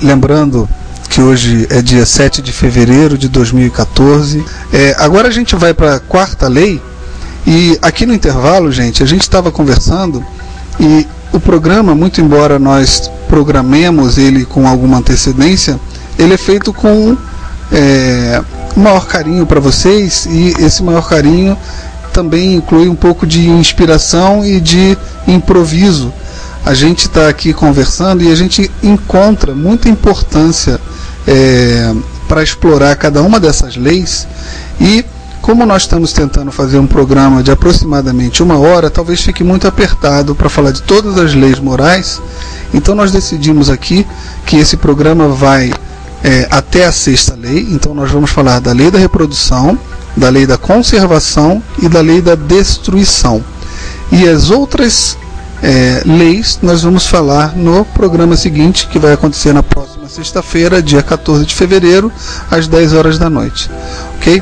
[0.00, 0.68] lembrando
[1.16, 4.44] que hoje é dia 7 de fevereiro de 2014.
[4.70, 6.78] É, agora a gente vai para a quarta lei
[7.46, 10.22] E aqui no intervalo, gente, a gente estava conversando
[10.78, 15.80] e o programa, muito embora nós programemos ele com alguma antecedência,
[16.18, 17.16] ele é feito com
[17.72, 18.42] é,
[18.76, 21.56] maior carinho para vocês e esse maior carinho
[22.12, 26.12] também inclui um pouco de inspiração e de improviso.
[26.62, 30.78] A gente está aqui conversando e a gente encontra muita importância
[31.26, 31.94] é,
[32.28, 34.26] para explorar cada uma dessas leis
[34.80, 35.04] e
[35.46, 40.34] como nós estamos tentando fazer um programa de aproximadamente uma hora, talvez fique muito apertado
[40.34, 42.20] para falar de todas as leis morais.
[42.74, 44.04] Então nós decidimos aqui
[44.44, 45.72] que esse programa vai
[46.24, 47.64] é, até a sexta lei.
[47.70, 49.78] Então nós vamos falar da lei da reprodução,
[50.16, 53.40] da lei da conservação e da lei da destruição.
[54.10, 55.16] E as outras
[55.68, 61.02] é, leis nós vamos falar no programa seguinte, que vai acontecer na próxima sexta-feira, dia
[61.02, 62.12] 14 de fevereiro,
[62.48, 63.68] às 10 horas da noite.
[64.16, 64.40] Ok?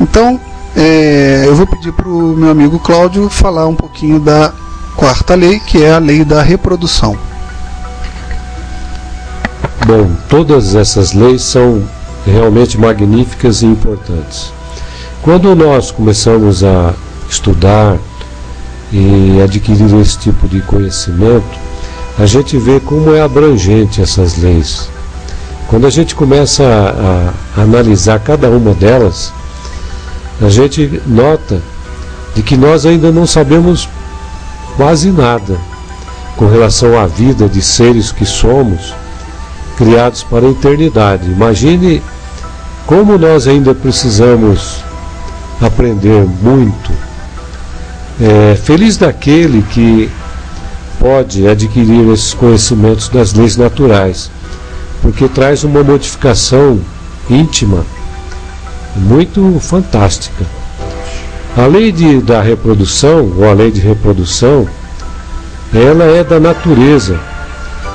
[0.00, 0.40] Então,
[0.74, 4.54] é, eu vou pedir para o meu amigo Cláudio falar um pouquinho da
[4.96, 7.14] quarta lei, que é a lei da reprodução.
[9.86, 11.84] Bom, todas essas leis são
[12.24, 14.50] realmente magníficas e importantes.
[15.20, 16.94] Quando nós começamos a
[17.28, 17.98] estudar
[18.92, 21.58] e adquirir esse tipo de conhecimento,
[22.18, 24.88] a gente vê como é abrangente essas leis.
[25.68, 29.32] Quando a gente começa a, a analisar cada uma delas,
[30.40, 31.60] a gente nota
[32.34, 33.88] de que nós ainda não sabemos
[34.76, 35.56] quase nada
[36.36, 38.94] com relação à vida de seres que somos,
[39.76, 41.30] criados para a eternidade.
[41.30, 42.02] Imagine
[42.86, 44.82] como nós ainda precisamos
[45.60, 46.92] aprender muito.
[48.20, 50.08] É, feliz daquele que
[51.00, 54.30] pode adquirir esses conhecimentos das leis naturais,
[55.02, 56.80] porque traz uma modificação
[57.28, 57.84] íntima
[58.96, 60.44] muito fantástica.
[61.56, 64.66] A lei de, da reprodução, ou a lei de reprodução,
[65.72, 67.18] ela é da natureza,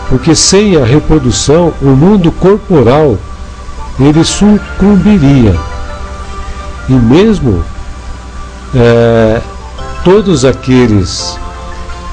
[0.10, 3.18] porque sem a reprodução o mundo corporal
[4.00, 5.56] ele sucumbiria.
[6.88, 7.64] E mesmo
[8.74, 9.42] é,
[10.10, 11.38] todos aqueles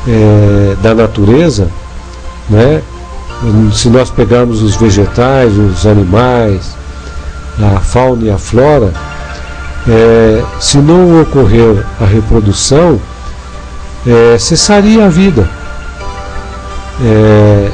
[0.07, 1.67] é, da natureza,
[2.47, 2.83] né,
[3.73, 6.77] se nós pegarmos os vegetais, os animais,
[7.59, 8.93] a fauna e a flora,
[9.89, 13.01] é, se não ocorrer a reprodução,
[14.07, 15.49] é, cessaria a vida.
[17.03, 17.71] É,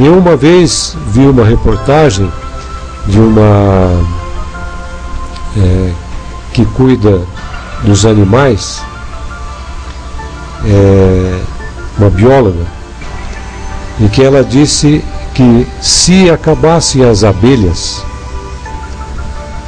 [0.00, 2.32] eu uma vez vi uma reportagem
[3.06, 3.90] de uma
[5.58, 5.92] é,
[6.54, 7.20] que cuida
[7.84, 8.82] dos animais,
[10.66, 11.40] é,
[11.98, 12.66] uma bióloga,
[14.00, 15.04] em que ela disse
[15.34, 18.04] que se acabassem as abelhas,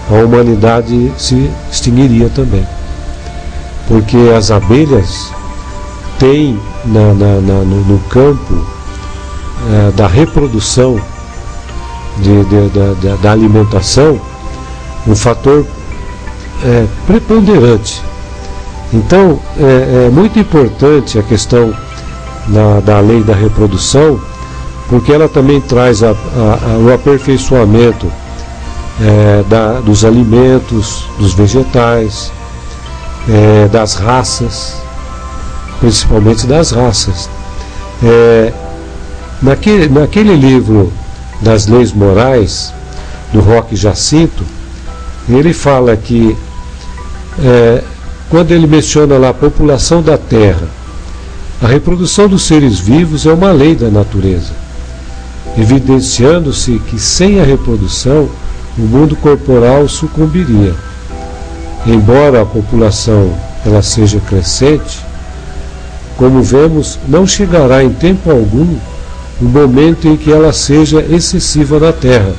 [0.09, 2.67] a humanidade se extinguiria também.
[3.89, 5.33] Porque as abelhas
[6.19, 8.67] têm na, na, na, no, no, campo
[9.73, 11.01] é, da reprodução,
[12.19, 14.21] de, de, de, da alimentação,
[15.07, 15.67] um fator
[16.65, 18.03] é, preponderante.
[18.93, 21.75] Então, é, é, muito importante a questão
[22.49, 24.21] da, da lei da reprodução,
[24.89, 28.11] porque ela também traz a, a, a, o aperfeiçoamento
[29.01, 32.31] é, da, dos alimentos, dos vegetais,
[33.29, 34.77] é, das raças,
[35.81, 37.29] principalmente das raças.
[38.03, 38.53] É,
[39.43, 40.93] naquele, naquele livro
[41.41, 42.73] das leis morais,
[43.33, 44.45] do Roque Jacinto,
[45.29, 46.37] ele fala que
[47.39, 47.83] é,
[48.29, 50.69] quando ele menciona lá a população da Terra,
[51.63, 54.53] a reprodução dos seres vivos é uma lei da natureza,
[55.57, 58.29] evidenciando-se que sem a reprodução
[58.77, 60.75] o mundo corporal sucumbiria.
[61.87, 63.33] Embora a população
[63.65, 64.99] ela seja crescente,
[66.17, 68.77] como vemos, não chegará em tempo algum
[69.41, 72.35] o momento em que ela seja excessiva na terra,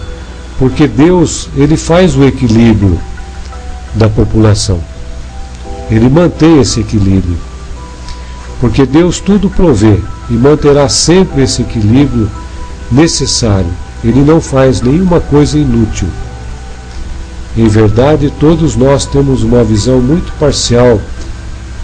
[0.60, 3.00] porque Deus ele faz o equilíbrio
[3.94, 4.80] da população.
[5.90, 7.38] Ele mantém esse equilíbrio.
[8.60, 12.30] Porque Deus tudo provê e manterá sempre esse equilíbrio
[12.92, 13.72] necessário.
[14.04, 16.08] Ele não faz nenhuma coisa inútil.
[17.56, 21.00] Em verdade, todos nós temos uma visão muito parcial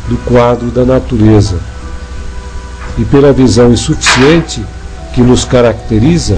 [0.07, 1.57] do quadro da natureza.
[2.97, 4.63] E pela visão insuficiente
[5.13, 6.35] que nos caracteriza,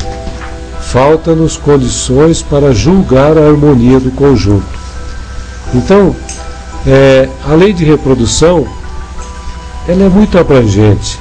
[0.82, 4.64] falta-nos condições para julgar a harmonia do conjunto.
[5.74, 6.16] Então,
[6.86, 8.68] é, a lei de reprodução
[9.88, 11.20] ela é muito abrangente.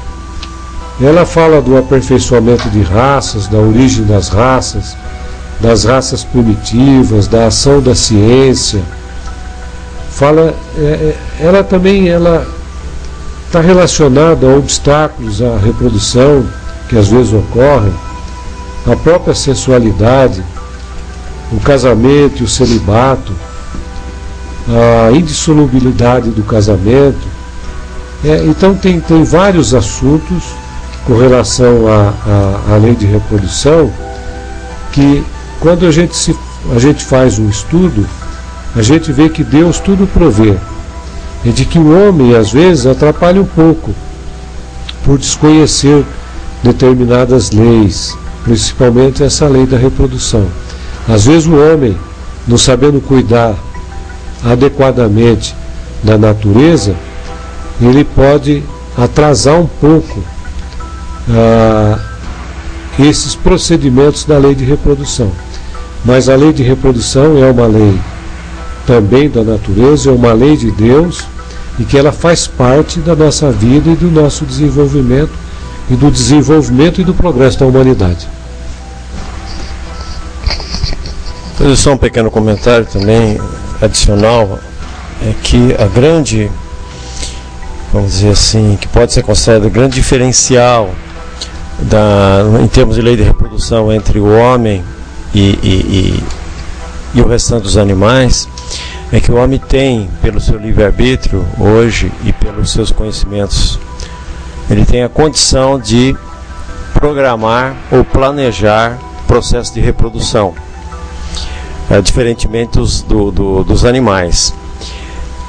[1.00, 4.96] Ela fala do aperfeiçoamento de raças, da origem das raças,
[5.60, 8.80] das raças primitivas, da ação da ciência.
[10.10, 12.46] fala, é, é ela também ela
[13.46, 16.46] está relacionada a obstáculos à reprodução
[16.88, 17.92] que às vezes ocorrem,
[18.86, 20.42] a própria sensualidade,
[21.52, 23.32] o casamento e o celibato,
[24.68, 27.26] a indissolubilidade do casamento.
[28.24, 30.44] É, então tem, tem vários assuntos
[31.06, 33.92] com relação à lei de reprodução
[34.92, 35.22] que
[35.60, 36.34] quando a gente, se,
[36.74, 38.06] a gente faz um estudo,
[38.74, 40.56] a gente vê que Deus tudo provê.
[41.44, 43.94] E de que o homem, às vezes, atrapalha um pouco
[45.04, 46.04] por desconhecer
[46.62, 50.46] determinadas leis, principalmente essa lei da reprodução.
[51.06, 51.96] Às vezes o homem,
[52.48, 53.54] não sabendo cuidar
[54.44, 55.54] adequadamente
[56.02, 56.94] da natureza,
[57.80, 58.62] ele pode
[58.96, 60.22] atrasar um pouco
[61.30, 61.98] ah,
[62.98, 65.30] esses procedimentos da lei de reprodução.
[66.04, 67.98] Mas a lei de reprodução é uma lei
[68.86, 71.24] também da natureza, é uma lei de Deus
[71.78, 75.32] e que ela faz parte da nossa vida e do nosso desenvolvimento
[75.90, 78.28] e do desenvolvimento e do progresso da humanidade.
[81.56, 83.40] Fazer só um pequeno comentário também
[83.84, 84.58] adicional
[85.22, 86.50] é que a grande,
[87.92, 90.90] vamos dizer assim, que pode ser considerado grande diferencial
[91.78, 94.82] da, em termos de lei de reprodução entre o homem
[95.34, 96.24] e, e, e,
[97.14, 98.48] e o restante dos animais
[99.12, 103.78] é que o homem tem, pelo seu livre-arbítrio hoje e pelos seus conhecimentos,
[104.68, 106.16] ele tem a condição de
[106.94, 110.54] programar ou planejar o processo de reprodução
[111.90, 114.54] é, diferentemente dos, do, do, dos animais.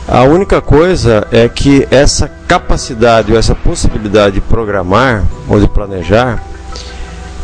[0.08, 6.44] A única coisa é que essa capacidade ou essa possibilidade de programar ou de planejar,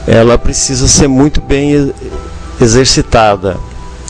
[0.05, 1.91] ela precisa ser muito bem
[2.59, 3.57] exercitada.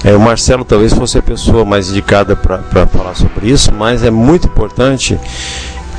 [0.03, 4.11] É, o Marcelo talvez fosse a pessoa mais indicada para falar sobre isso, mas é
[4.11, 5.17] muito importante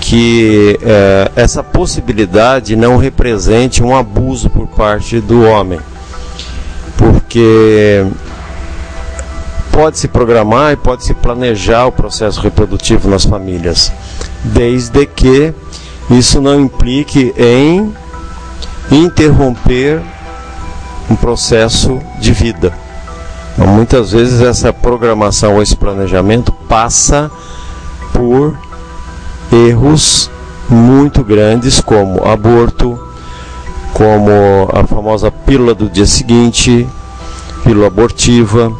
[0.01, 5.81] que é, essa possibilidade não represente um abuso por parte do homem.
[6.99, 8.05] Porque
[9.73, 13.91] pode se programar e pode se planejar o processo reprodutivo nas famílias,
[14.45, 15.53] desde que
[16.11, 17.93] isso não implique em
[18.91, 20.03] interromper
[21.11, 22.73] um processo de vida.
[23.55, 27.31] Então, muitas vezes essa programação ou esse planejamento passa
[28.13, 28.57] por
[29.51, 30.31] erros
[30.69, 32.99] muito grandes como aborto,
[33.93, 34.31] como
[34.73, 36.87] a famosa pílula do dia seguinte,
[37.63, 38.73] pílula abortiva,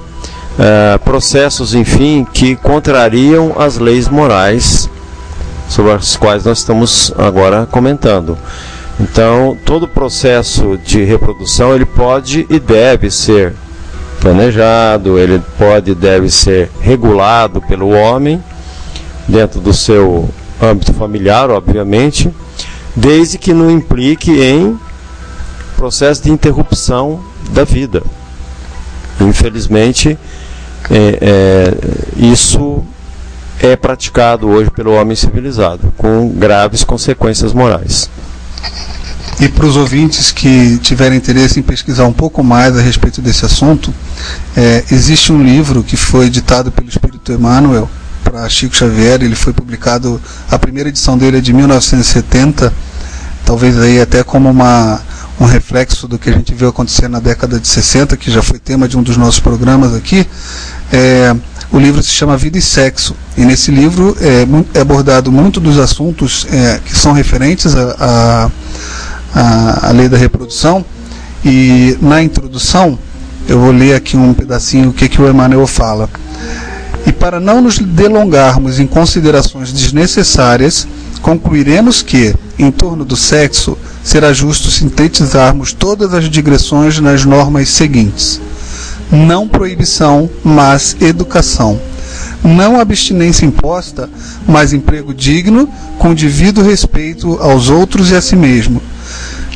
[0.59, 4.89] é, processos, enfim, que contrariam as leis morais
[5.69, 8.37] sobre as quais nós estamos agora comentando.
[9.01, 13.55] Então, todo processo de reprodução ele pode e deve ser
[14.21, 18.43] planejado, ele pode e deve ser regulado pelo homem
[19.27, 20.29] dentro do seu
[20.61, 22.31] âmbito familiar, obviamente,
[22.95, 24.79] desde que não implique em
[25.77, 28.03] processo de interrupção da vida.
[29.21, 30.19] Infelizmente,
[30.91, 31.75] é, é,
[32.17, 32.83] isso
[33.61, 38.11] é praticado hoje pelo homem civilizado, com graves consequências morais.
[39.41, 43.45] E para os ouvintes que tiverem interesse em pesquisar um pouco mais a respeito desse
[43.45, 43.93] assunto,
[44.57, 47.89] é, existe um livro que foi editado pelo Espírito Emmanuel
[48.23, 52.73] para Chico Xavier, ele foi publicado, a primeira edição dele é de 1970,
[53.45, 55.01] talvez aí até como uma
[55.41, 58.59] um reflexo do que a gente viu acontecer na década de 60, que já foi
[58.59, 60.27] tema de um dos nossos programas aqui.
[60.93, 61.35] É,
[61.71, 64.47] o livro se chama Vida e Sexo, e nesse livro é,
[64.79, 68.51] é abordado muito dos assuntos é, que são referentes à
[69.35, 70.85] a, a, a, lei da reprodução.
[71.45, 72.99] E na introdução,
[73.49, 76.09] eu vou ler aqui um pedacinho o que, que o Emmanuel fala.
[77.07, 80.87] E para não nos delongarmos em considerações desnecessárias,
[81.23, 88.41] concluiremos que, em torno do sexo, será justo sintetizarmos todas as digressões nas normas seguintes:
[89.11, 91.81] não proibição, mas educação.
[92.45, 94.11] Não abstinência imposta,
[94.47, 95.69] mas emprego digno,
[95.99, 98.83] com devido respeito aos outros e a si mesmo.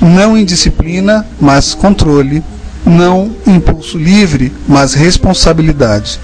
[0.00, 2.42] Não indisciplina, mas controle.
[2.84, 6.20] Não impulso livre, mas responsabilidade.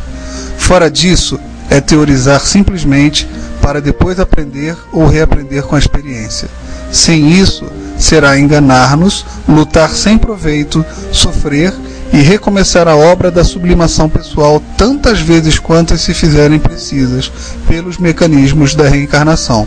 [0.57, 1.39] Fora disso,
[1.69, 3.27] é teorizar simplesmente
[3.63, 6.49] para depois aprender ou reaprender com a experiência.
[6.91, 7.65] Sem isso,
[7.97, 11.73] será enganar-nos, lutar sem proveito, sofrer
[12.13, 17.33] e recomeçar a obra da sublimação pessoal tantas vezes quantas se fizerem precisas
[17.67, 19.67] pelos mecanismos da reencarnação.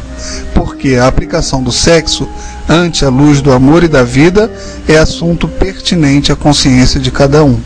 [0.54, 2.30] Porque a aplicação do sexo
[2.70, 4.52] ante a luz do amor e da vida
[4.88, 7.60] é assunto pertinente à consciência de cada um.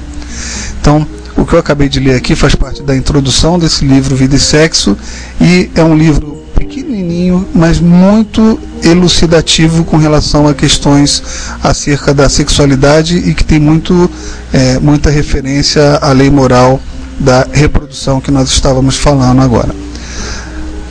[0.80, 1.06] Então,
[1.40, 4.40] O que eu acabei de ler aqui faz parte da introdução desse livro Vida e
[4.40, 4.98] Sexo
[5.40, 11.24] e é um livro pequenininho, mas muito elucidativo com relação a questões
[11.64, 14.12] acerca da sexualidade e que tem muito,
[14.52, 16.78] é, muita referência à lei moral
[17.18, 19.74] da reprodução que nós estávamos falando agora.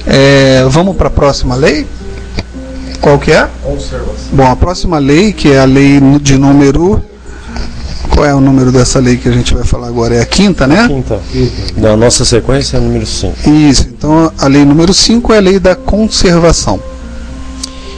[0.06, 1.86] É, vamos para a próxima lei?
[3.02, 3.46] Qual que é?
[4.32, 7.04] Bom, a próxima lei, que é a lei de número.
[8.10, 10.14] Qual é o número dessa lei que a gente vai falar agora?
[10.14, 10.88] É a quinta, né?
[10.88, 11.20] Quinta.
[11.76, 13.48] Da nossa sequência é a número 5.
[13.48, 16.80] Isso, então a lei número 5 é a lei da conservação.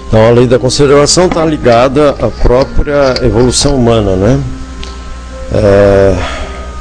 [0.09, 4.41] Então a lei da conservação está ligada à própria evolução humana, né?
[5.53, 6.17] É,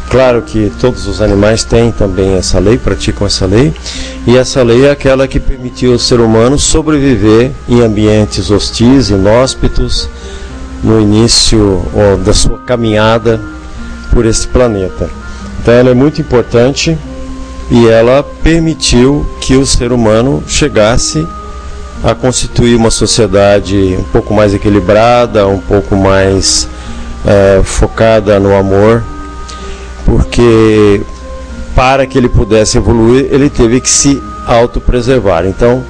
[0.10, 3.74] claro que todos os animais têm também essa lei, praticam essa lei,
[4.26, 10.10] e essa lei é aquela que permitiu ao ser humano sobreviver em ambientes hostis, inóspitos,
[10.84, 13.40] no início ó, da sua caminhada
[14.12, 15.10] por este planeta.
[15.62, 16.98] Então ela é muito importante
[17.70, 21.28] e ela permitiu que o ser humano chegasse
[22.04, 26.68] a constituir uma sociedade um pouco mais equilibrada, um pouco mais
[27.26, 29.04] é, focada no amor,
[30.06, 31.02] porque
[31.76, 35.46] para que ele pudesse evoluir, ele teve que se autopreservar.
[35.46, 35.84] Então,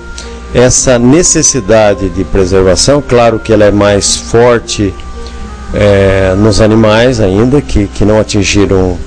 [0.54, 4.93] essa necessidade de preservação, claro que ela é mais forte
[5.74, 8.97] é, nos animais ainda, que, que não atingiram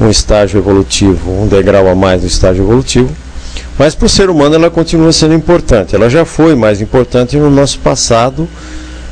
[0.00, 3.10] um estágio evolutivo, um degrau a mais no estágio evolutivo,
[3.78, 5.94] mas para o ser humano ela continua sendo importante.
[5.94, 8.48] Ela já foi mais importante no nosso passado,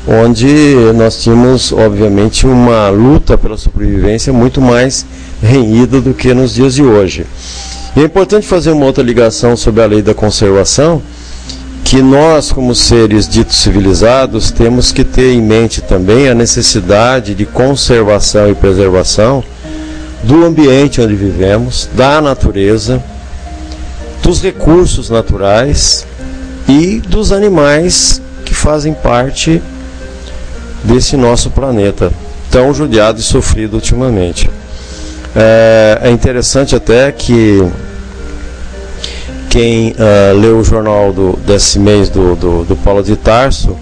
[0.07, 5.07] onde nós tínhamos, obviamente, uma luta pela sobrevivência muito mais
[5.43, 7.27] renhida do que nos dias de hoje.
[7.97, 11.03] E é importante fazer uma outra ligação sobre a lei da conservação,
[11.93, 17.45] que nós, como seres ditos civilizados, temos que ter em mente também a necessidade de
[17.45, 19.45] conservação e preservação
[20.23, 23.05] do ambiente onde vivemos, da natureza
[24.23, 26.07] dos recursos naturais
[26.67, 29.61] e dos animais que fazem parte
[30.83, 32.11] desse nosso planeta
[32.51, 34.49] tão judiado e sofrido ultimamente.
[35.37, 37.63] É, é interessante até que
[39.53, 43.73] quem uh, leu o jornal do, desse mês do, do, do Paulo de Tarso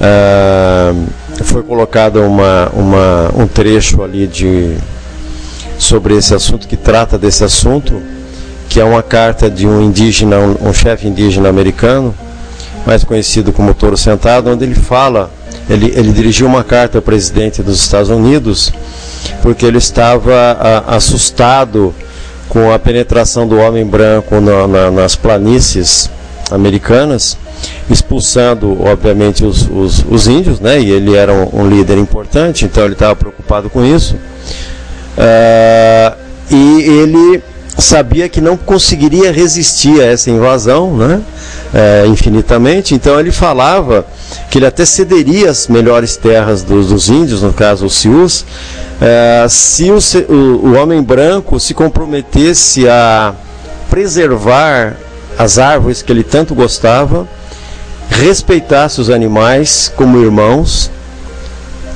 [0.00, 1.06] uh,
[1.44, 4.76] foi colocado uma, uma, um trecho ali de
[5.78, 8.02] sobre esse assunto que trata desse assunto
[8.68, 12.12] que é uma carta de um indígena, um, um chefe indígena americano,
[12.84, 15.30] mais conhecido como Toro Sentado, onde ele fala,
[15.70, 18.72] ele, ele dirigiu uma carta ao presidente dos Estados Unidos,
[19.42, 21.94] porque ele estava a, assustado
[22.48, 26.10] com a penetração do homem branco na, na, nas planícies
[26.50, 27.36] americanas,
[27.90, 30.80] expulsando, obviamente, os, os, os, índios, né?
[30.80, 34.16] e ele era um, um líder importante, então ele estava preocupado com isso.
[35.16, 36.16] Uh,
[36.50, 37.42] e ele
[37.78, 41.22] sabia que não conseguiria resistir a essa invasão, né?
[41.72, 42.94] É, infinitamente.
[42.94, 44.04] Então ele falava
[44.50, 48.44] que ele até cederia as melhores terras dos, dos índios, no caso os Sius,
[49.00, 49.98] é, se o,
[50.28, 50.34] o,
[50.68, 53.32] o homem branco se comprometesse a
[53.88, 54.96] preservar
[55.38, 57.28] as árvores que ele tanto gostava,
[58.10, 60.90] respeitasse os animais como irmãos,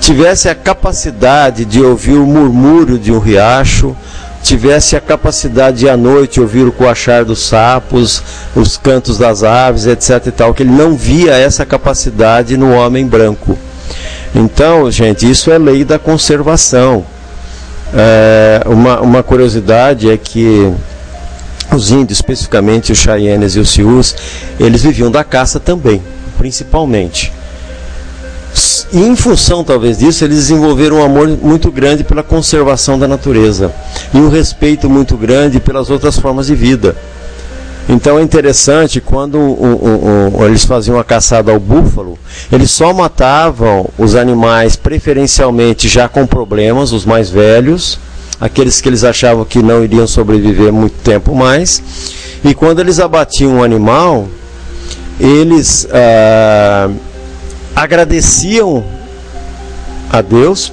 [0.00, 3.96] tivesse a capacidade de ouvir o murmúrio de um riacho,
[4.42, 8.22] tivesse a capacidade de à noite ouvir o coachar dos sapos,
[8.54, 10.26] os cantos das aves, etc.
[10.26, 13.56] e tal, que ele não via essa capacidade no homem branco.
[14.34, 17.04] Então, gente, isso é lei da conservação.
[17.94, 20.72] É, uma, uma curiosidade é que
[21.70, 24.14] os índios, especificamente os Cheyennes e os Sius,
[24.58, 26.02] eles viviam da caça também,
[26.38, 27.32] principalmente.
[28.92, 33.72] E em função talvez disso, eles desenvolveram um amor muito grande pela conservação da natureza
[34.12, 36.94] e um respeito muito grande pelas outras formas de vida.
[37.88, 42.18] Então é interessante quando um, um, eles faziam a caçada ao búfalo,
[42.50, 47.98] eles só matavam os animais preferencialmente já com problemas, os mais velhos,
[48.40, 51.82] aqueles que eles achavam que não iriam sobreviver muito tempo mais.
[52.44, 54.28] E quando eles abatiam um animal,
[55.18, 56.90] eles ah,
[57.74, 58.84] agradeciam
[60.10, 60.72] a Deus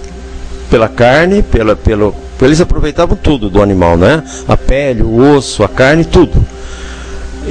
[0.70, 4.24] pela carne, pela, pelo, eles aproveitavam tudo do animal, né?
[4.48, 6.34] A pele, o osso, a carne, tudo.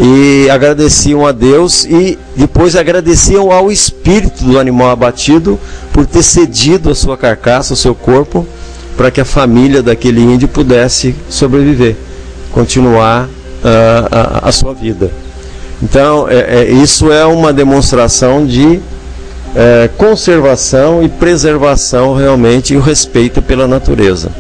[0.01, 5.59] E agradeciam a Deus e depois agradeciam ao espírito do animal abatido
[5.93, 8.47] por ter cedido a sua carcaça, o seu corpo,
[8.97, 11.97] para que a família daquele índio pudesse sobreviver,
[12.53, 15.11] continuar uh, a, a, sua vida.
[15.83, 18.81] Então, é, é, isso é uma demonstração de
[19.55, 24.31] é, conservação e preservação realmente e o respeito pela natureza.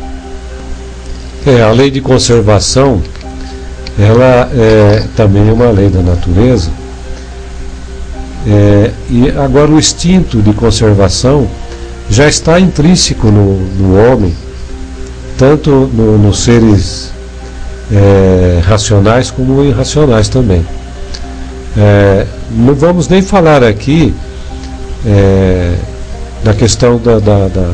[1.47, 3.03] É, a lei de conservação,
[3.99, 6.71] ela é também uma lei da natureza.
[8.47, 11.49] É, e agora o instinto de conservação
[12.09, 14.35] já está intrínseco no, no homem,
[15.37, 17.13] tanto no, nos seres
[17.93, 20.65] é, racionais como irracionais também.
[21.77, 24.15] É, não vamos nem falar aqui
[25.07, 25.75] é,
[26.43, 27.71] da questão da, da, da,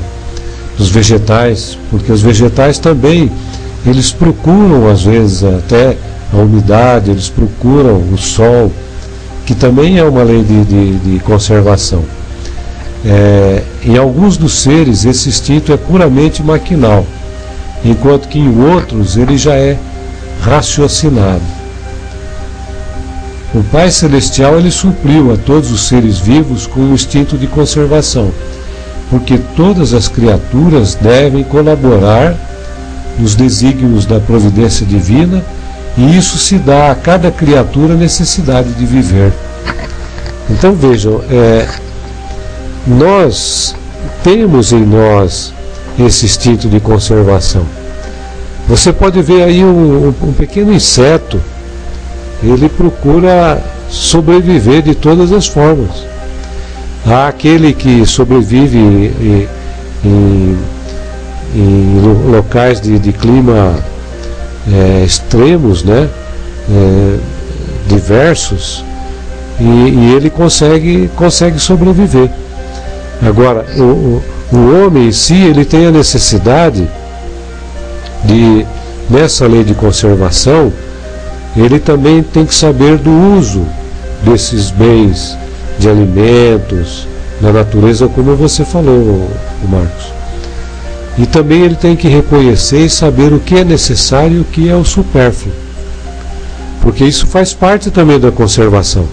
[0.77, 3.31] dos vegetais, porque os vegetais também
[3.87, 5.97] eles procuram às vezes até
[6.33, 8.73] a umidade, eles procuram o sol,
[9.47, 12.03] que também é uma lei de, de, de conservação.
[13.05, 17.05] É, em alguns dos seres esse instinto é puramente maquinal,
[17.85, 19.77] enquanto que em outros ele já é
[20.41, 21.43] raciocinado.
[23.55, 28.33] O Pai Celestial ele supriu a todos os seres vivos com um instinto de conservação,
[29.09, 32.35] porque todas as criaturas devem colaborar
[33.19, 35.45] nos desígnios da providência divina
[35.97, 39.33] e isso se dá a cada criatura necessidade de viver.
[40.51, 41.69] Então vejam, é,
[42.87, 43.75] nós
[44.25, 45.55] temos em nós
[45.99, 47.65] esse instinto de conservação.
[48.69, 51.41] Você pode ver aí um, um, pequeno inseto,
[52.51, 55.91] ele procura sobreviver de todas as formas.
[57.07, 59.49] Há aquele que sobrevive em,
[60.05, 60.59] em,
[61.55, 63.79] em locais de, de clima
[64.73, 66.09] é, extremos, né?
[66.71, 67.19] É,
[67.87, 68.83] diversos,
[69.61, 72.31] e, e, ele consegue, consegue sobreviver.
[73.23, 76.89] Agora, o, o, homem em si, ele tem a necessidade
[78.25, 78.67] de,
[79.09, 80.73] nessa lei de conservação,
[81.57, 83.65] ele também tem que saber do uso
[84.25, 85.37] desses bens
[85.79, 87.07] de alimentos,
[87.41, 89.31] na natureza, como você falou,
[89.69, 90.13] Marcos.
[91.17, 94.69] E também ele tem que reconhecer e saber o que é necessário e o que
[94.69, 95.55] é o supérfluo.
[96.81, 99.07] Porque isso faz parte também da conservação.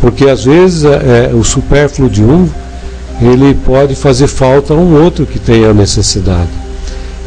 [0.00, 2.48] Porque às vezes é, o supérfluo de um,
[3.20, 6.48] ele pode fazer falta a um outro que tenha necessidade.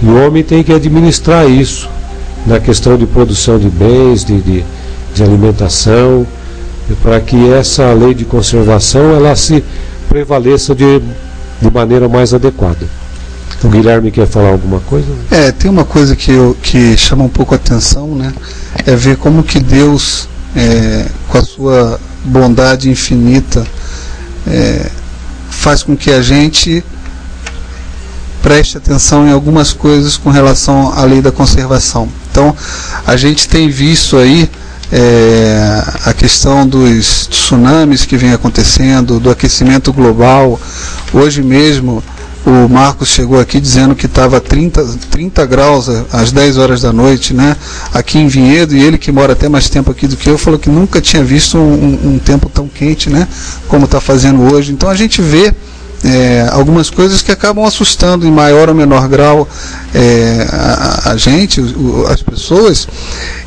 [0.01, 1.89] E o homem tem que administrar isso
[2.45, 4.65] na questão de produção de bens, de, de,
[5.13, 6.25] de alimentação,
[7.01, 9.63] para que essa lei de conservação ela se
[10.09, 11.01] prevaleça de,
[11.61, 12.85] de maneira mais adequada.
[13.63, 15.07] O Guilherme quer falar alguma coisa?
[15.31, 18.33] É, tem uma coisa que, eu, que chama um pouco a atenção, né?
[18.85, 23.65] É ver como que Deus, é, com a sua bondade infinita,
[24.45, 24.89] é,
[25.49, 26.83] faz com que a gente
[28.41, 32.09] preste atenção em algumas coisas com relação à lei da conservação.
[32.33, 32.55] Então,
[33.05, 34.49] a gente tem visto aí
[34.91, 40.59] é, a questão dos tsunamis que vem acontecendo, do aquecimento global.
[41.13, 42.03] Hoje mesmo,
[42.43, 47.35] o Marcos chegou aqui dizendo que estava 30, 30 graus às 10 horas da noite,
[47.35, 47.55] né?
[47.93, 50.57] Aqui em Vinhedo, e ele que mora até mais tempo aqui do que eu, falou
[50.57, 53.27] que nunca tinha visto um, um tempo tão quente, né?
[53.67, 54.71] Como está fazendo hoje.
[54.71, 55.53] Então a gente vê
[56.03, 59.47] é, algumas coisas que acabam assustando em maior ou menor grau
[59.93, 62.87] é, a, a, gente, o, as pessoas,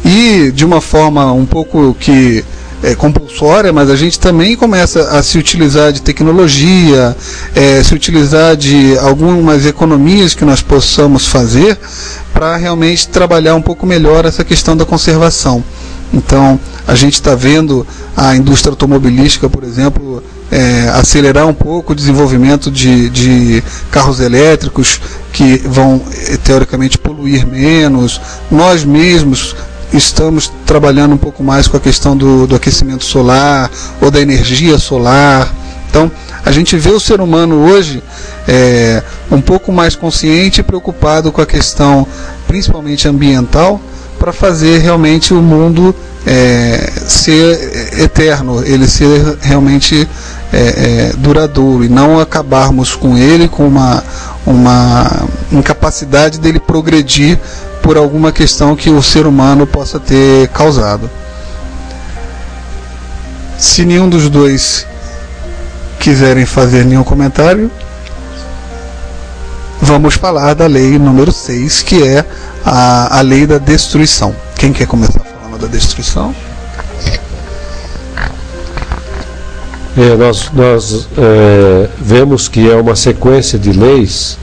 [0.05, 2.45] e de uma forma um pouco que
[2.83, 7.17] é, compulsória, mas a gente também começa a se utilizar de tecnologia,
[7.55, 11.79] é, se utilizar de algumas economias que nós possamos fazer
[12.33, 15.65] para realmente trabalhar um pouco melhor essa questão da conservação.
[16.13, 17.87] Então, a gente está vendo
[18.17, 25.01] a indústria automobilística, por exemplo, é, acelerar um pouco o desenvolvimento de, de carros elétricos
[25.33, 26.01] que vão,
[26.45, 28.21] teoricamente, poluir menos.
[28.51, 29.55] Nós mesmos
[29.93, 33.71] estamos trabalhando um pouco mais com a questão do, do aquecimento solar
[34.01, 35.53] ou da energia solar.
[35.89, 36.11] Então,
[36.45, 38.03] a gente vê o ser humano hoje
[38.47, 42.07] é, um pouco mais consciente e preocupado com a questão,
[42.47, 43.81] principalmente ambiental,
[44.19, 45.95] para fazer realmente o mundo
[46.27, 50.09] é, ser eterno, ele ser realmente
[50.53, 54.03] é, é, duradouro e não acabarmos com ele com uma,
[54.47, 57.39] uma incapacidade dele progredir
[57.83, 61.11] por alguma questão que o ser humano possa ter causado.
[63.59, 64.87] Se nenhum dos dois
[65.99, 67.71] quiserem fazer nenhum comentário,
[69.81, 72.25] vamos falar da lei número 6, que é
[72.65, 74.35] a, a lei da destruição.
[74.57, 76.35] Quem quer começar falando da destruição?
[79.97, 84.37] É, nós nós é, vemos que é uma sequência de leis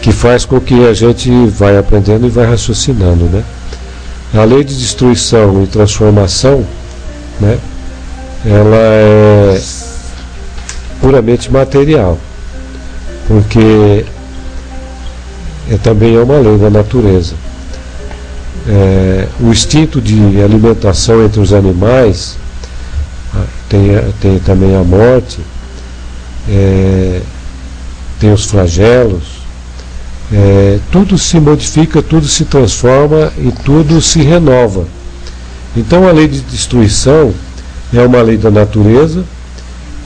[0.00, 3.44] que faz com que a gente vai aprendendo e vai raciocinando, né?
[4.34, 6.64] A lei de destruição e transformação,
[7.40, 7.58] né?
[8.46, 9.60] Ela é
[11.00, 12.18] puramente material,
[13.26, 14.04] porque
[15.70, 17.34] é, também é uma lei da natureza.
[18.68, 22.36] é, o instinto de alimentação entre os animais,
[23.68, 23.90] tem,
[24.20, 25.38] tem também a morte,
[26.48, 27.20] é,
[28.18, 29.38] tem os flagelos,
[30.32, 34.86] é, tudo se modifica, tudo se transforma e tudo se renova.
[35.76, 37.32] Então a lei de destruição
[37.92, 39.24] é uma lei da natureza,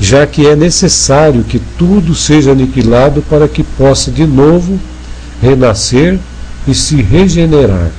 [0.01, 4.79] já que é necessário que tudo seja aniquilado para que possa de novo
[5.41, 6.19] renascer
[6.67, 7.91] e se regenerar.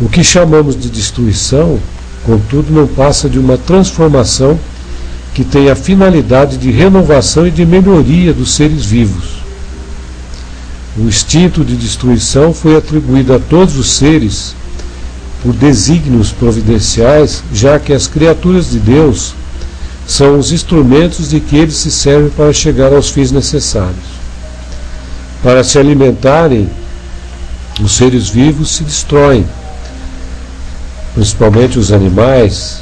[0.00, 1.78] O que chamamos de destruição,
[2.24, 4.58] contudo, não passa de uma transformação
[5.34, 9.42] que tem a finalidade de renovação e de melhoria dos seres vivos.
[10.96, 14.54] O instinto de destruição foi atribuído a todos os seres
[15.42, 19.34] por desígnios providenciais, já que as criaturas de Deus
[20.06, 24.14] são os instrumentos de que eles se servem para chegar aos fins necessários.
[25.42, 26.68] Para se alimentarem,
[27.80, 29.44] os seres vivos se destroem,
[31.14, 32.80] principalmente os animais,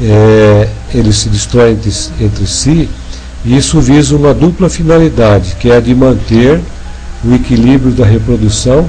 [0.00, 2.88] é, eles se destroem entre, entre si,
[3.44, 6.60] e isso visa uma dupla finalidade, que é a de manter
[7.24, 8.88] o equilíbrio da reprodução,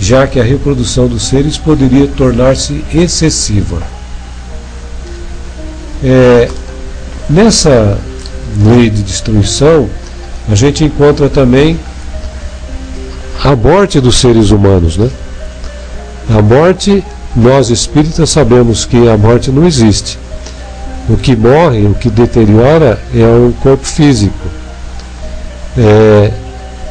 [0.00, 3.82] já que a reprodução dos seres poderia tornar-se excessiva.
[6.02, 6.48] É,
[7.28, 7.98] nessa
[8.62, 9.88] lei de destruição,
[10.48, 11.78] a gente encontra também
[13.42, 14.96] a morte dos seres humanos.
[14.96, 15.10] Né?
[16.36, 17.02] A morte,
[17.36, 20.18] nós espíritas sabemos que a morte não existe.
[21.08, 24.46] O que morre, o que deteriora é o corpo físico.
[25.76, 26.30] É,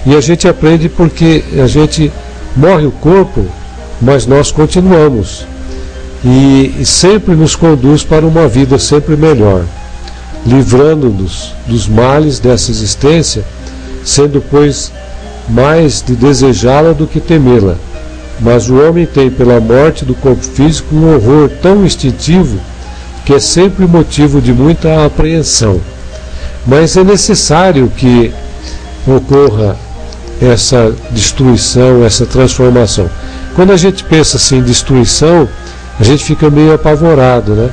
[0.05, 2.11] e a gente aprende porque a gente
[2.55, 3.45] morre o corpo,
[4.01, 5.45] mas nós continuamos.
[6.23, 9.63] E, e sempre nos conduz para uma vida sempre melhor,
[10.45, 13.43] livrando-nos dos males dessa existência,
[14.03, 14.91] sendo, pois,
[15.49, 17.75] mais de desejá-la do que temê-la.
[18.39, 22.59] Mas o homem tem, pela morte do corpo físico, um horror tão instintivo
[23.25, 25.79] que é sempre motivo de muita apreensão.
[26.65, 28.33] Mas é necessário que
[29.07, 29.77] ocorra
[30.41, 33.09] essa destruição, essa transformação.
[33.55, 35.47] Quando a gente pensa assim em destruição,
[35.99, 37.69] a gente fica meio apavorado, né?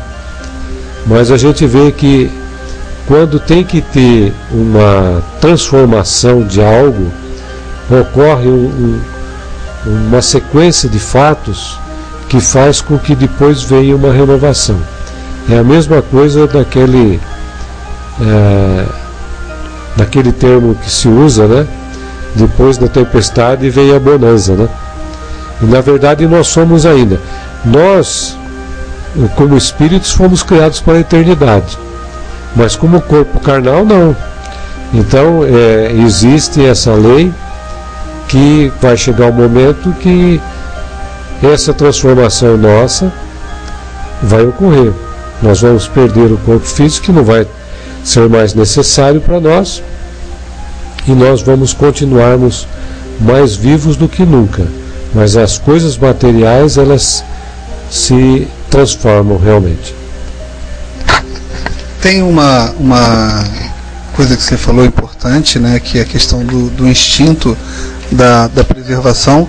[1.06, 2.30] Mas a gente vê que
[3.06, 7.10] quando tem que ter uma transformação de algo,
[7.90, 9.00] ocorre um, um,
[9.86, 11.78] uma sequência de fatos
[12.28, 14.78] que faz com que depois venha uma renovação.
[15.50, 17.20] É a mesma coisa daquele,
[18.20, 18.86] é,
[19.96, 21.66] daquele termo que se usa, né?
[22.36, 24.68] Depois da tempestade vem a bonança, né?
[25.60, 27.20] E na verdade nós somos ainda.
[27.64, 28.36] Nós,
[29.34, 31.76] como espíritos, fomos criados para a eternidade.
[32.54, 34.14] Mas como corpo carnal, não.
[34.92, 37.32] Então é, existe essa lei
[38.30, 40.40] que vai chegar o um momento que
[41.42, 43.12] essa transformação nossa
[44.22, 44.92] vai ocorrer.
[45.42, 47.44] Nós vamos perder o corpo físico que não vai
[48.04, 49.82] ser mais necessário para nós
[51.08, 52.68] e nós vamos continuarmos
[53.20, 54.64] mais vivos do que nunca.
[55.12, 57.24] Mas as coisas materiais elas
[57.90, 59.92] se transformam realmente.
[62.00, 63.44] Tem uma, uma
[64.14, 67.56] coisa que você falou importante, né, que é a questão do, do instinto
[68.10, 69.48] da, da preservação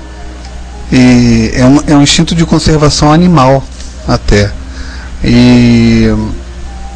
[0.91, 3.63] e é um, é um instinto de conservação animal
[4.07, 4.51] até.
[5.23, 6.09] E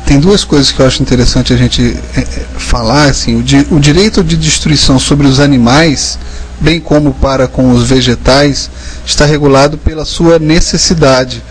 [0.05, 2.26] tem duas coisas que eu acho interessante a gente é, é,
[2.57, 6.20] falar, assim, o, di, o direito de destruição sobre os animais,
[6.59, 8.70] bem como para com os vegetais,
[9.05, 11.41] está regulado pela sua necessidade,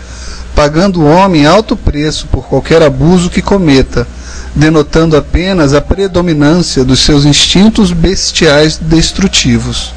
[0.53, 4.07] pagando o homem alto preço por qualquer abuso que cometa,
[4.53, 9.93] denotando apenas a predominância dos seus instintos bestiais destrutivos.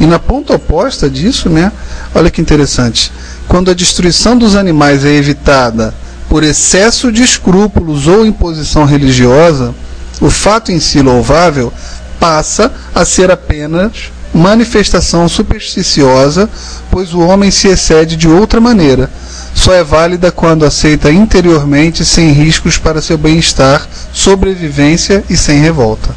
[0.00, 1.70] E na ponta oposta disso, né,
[2.14, 3.12] olha que interessante,
[3.46, 5.94] quando a destruição dos animais é evitada
[6.26, 9.74] por excesso de escrúpulos ou imposição religiosa,
[10.18, 11.70] o fato em si louvável
[12.18, 16.48] passa a ser apenas manifestação supersticiosa,
[16.90, 19.10] pois o homem se excede de outra maneira.
[19.54, 26.14] Só é válida quando aceita interiormente, sem riscos para seu bem-estar, sobrevivência e sem revolta.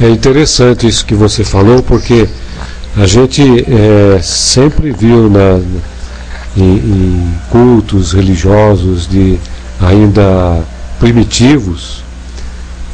[0.00, 2.28] É interessante isso que você falou, porque
[2.98, 5.60] a gente é, sempre viu na,
[6.56, 9.38] em, em cultos religiosos de
[9.80, 10.64] ainda
[10.98, 12.02] primitivos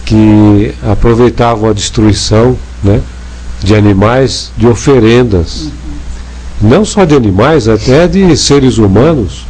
[0.04, 3.00] que aproveitavam a destruição né,
[3.62, 5.68] de animais de oferendas.
[6.60, 9.46] Não só de animais, até de seres humanos,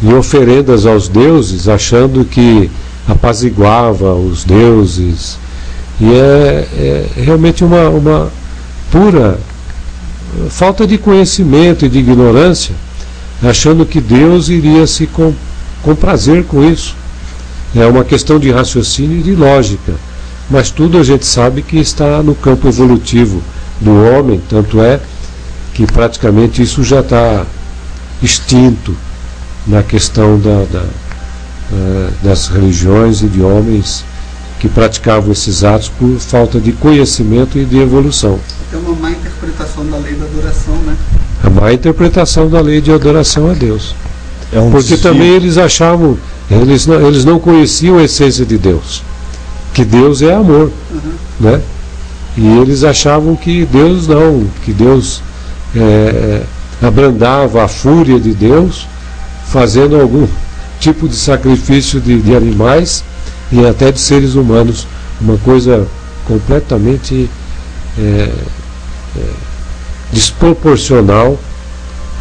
[0.00, 2.70] em oferendas aos deuses, achando que
[3.08, 5.36] apaziguava os deuses.
[6.00, 8.32] E é, é realmente uma, uma
[8.92, 9.36] pura
[10.50, 12.74] falta de conhecimento e de ignorância,
[13.42, 15.32] achando que Deus iria se com,
[15.82, 16.96] comprazer com isso.
[17.74, 19.94] É uma questão de raciocínio e de lógica.
[20.48, 23.42] Mas tudo a gente sabe que está no campo evolutivo
[23.80, 25.00] do homem, tanto é
[25.72, 27.44] que praticamente isso já está
[28.22, 28.94] extinto
[29.66, 34.04] na questão da, da, uh, das religiões e de homens
[34.60, 38.38] que praticavam esses atos por falta de conhecimento e de evolução.
[38.72, 39.33] É uma má interpretação
[40.84, 40.96] né?
[41.42, 43.94] A má interpretação da lei de adoração a Deus.
[44.52, 45.10] É um Porque desvio.
[45.10, 46.16] também eles achavam,
[46.50, 49.02] eles não, eles não conheciam a essência de Deus,
[49.72, 51.12] que Deus é amor, uhum.
[51.40, 51.60] né?
[52.36, 55.22] E eles achavam que Deus não, que Deus
[55.76, 56.42] é,
[56.82, 58.86] abrandava a fúria de Deus,
[59.46, 60.26] fazendo algum
[60.80, 63.04] tipo de sacrifício de, de animais
[63.50, 64.86] e até de seres humanos,
[65.20, 65.86] uma coisa
[66.26, 67.30] completamente
[67.98, 68.30] é,
[69.16, 69.20] é,
[70.14, 71.36] desproporcional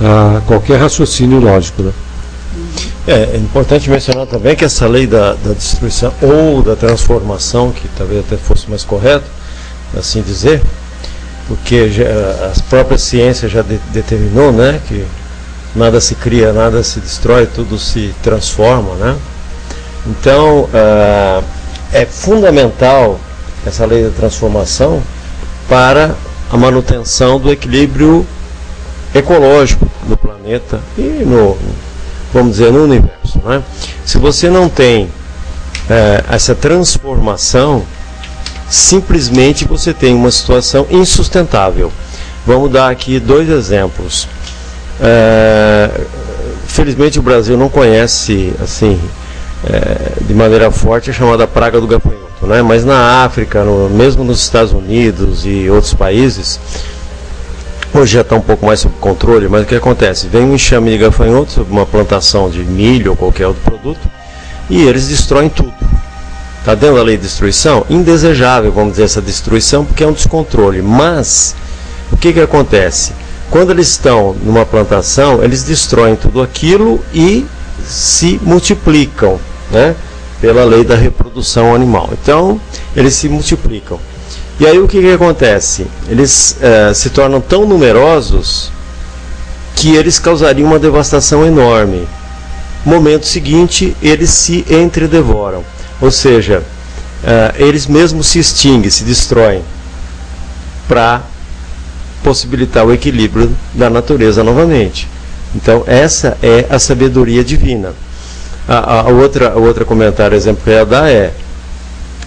[0.01, 1.83] a qualquer raciocínio lógico.
[1.83, 1.93] Né?
[3.07, 7.87] É, é, importante mencionar também que essa lei da, da, destruição ou da transformação, que
[7.97, 9.25] talvez até fosse mais correto,
[9.97, 10.61] assim dizer,
[11.47, 15.05] porque já, a própria ciência já de, determinou né, que
[15.75, 18.95] nada se cria, nada se destrói, tudo se transforma.
[18.95, 19.15] Né?
[20.07, 21.43] Então, uh,
[21.91, 23.19] é fundamental
[23.65, 25.01] essa lei da transformação
[25.67, 26.15] para
[26.53, 28.23] a manutenção do equilíbrio
[29.13, 31.57] ecológico do planeta e no,
[32.31, 33.41] vamos dizer, no universo.
[33.43, 33.63] Né?
[34.05, 35.09] Se você não tem
[35.89, 37.83] é, essa transformação,
[38.69, 41.91] simplesmente você tem uma situação insustentável.
[42.45, 44.27] Vamos dar aqui dois exemplos.
[45.01, 45.89] É,
[46.67, 49.01] felizmente o Brasil não conhece assim
[49.65, 52.61] é, de maneira forte a chamada praga do gafanhoto, né?
[52.61, 56.59] mas na África, no, mesmo nos Estados Unidos e outros países,
[57.93, 60.27] hoje já está um pouco mais sob controle, mas o que acontece?
[60.27, 64.07] Vem um enxame de gafanhotos uma plantação de milho ou qualquer outro produto
[64.69, 65.73] e eles destroem tudo.
[66.59, 67.85] Está dentro da lei de destruição?
[67.89, 70.81] Indesejável, vamos dizer, essa destruição, porque é um descontrole.
[70.81, 71.53] Mas,
[72.09, 73.11] o que, que acontece?
[73.51, 77.45] Quando eles estão numa plantação, eles destroem tudo aquilo e
[77.85, 79.37] se multiplicam
[79.69, 79.93] né,
[80.43, 82.09] pela lei da reprodução animal.
[82.21, 82.59] Então,
[82.93, 83.97] eles se multiplicam.
[84.59, 85.87] E aí o que, que acontece?
[86.09, 88.69] Eles eh, se tornam tão numerosos
[89.73, 92.05] que eles causariam uma devastação enorme.
[92.83, 95.63] Momento seguinte, eles se entredevoram.
[96.01, 96.61] Ou seja,
[97.23, 99.63] eh, eles mesmos se extinguem, se destroem
[100.89, 101.21] para
[102.21, 105.07] possibilitar o equilíbrio da natureza novamente.
[105.55, 107.93] Então, essa é a sabedoria divina.
[108.67, 111.33] A, a, outra, a outra comentário, exemplo que eu ia dar é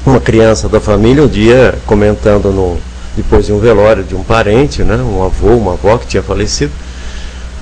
[0.05, 2.79] uma criança da família um dia comentando no,
[3.17, 6.73] depois de um velório de um parente, né, um avô, uma avó que tinha falecido.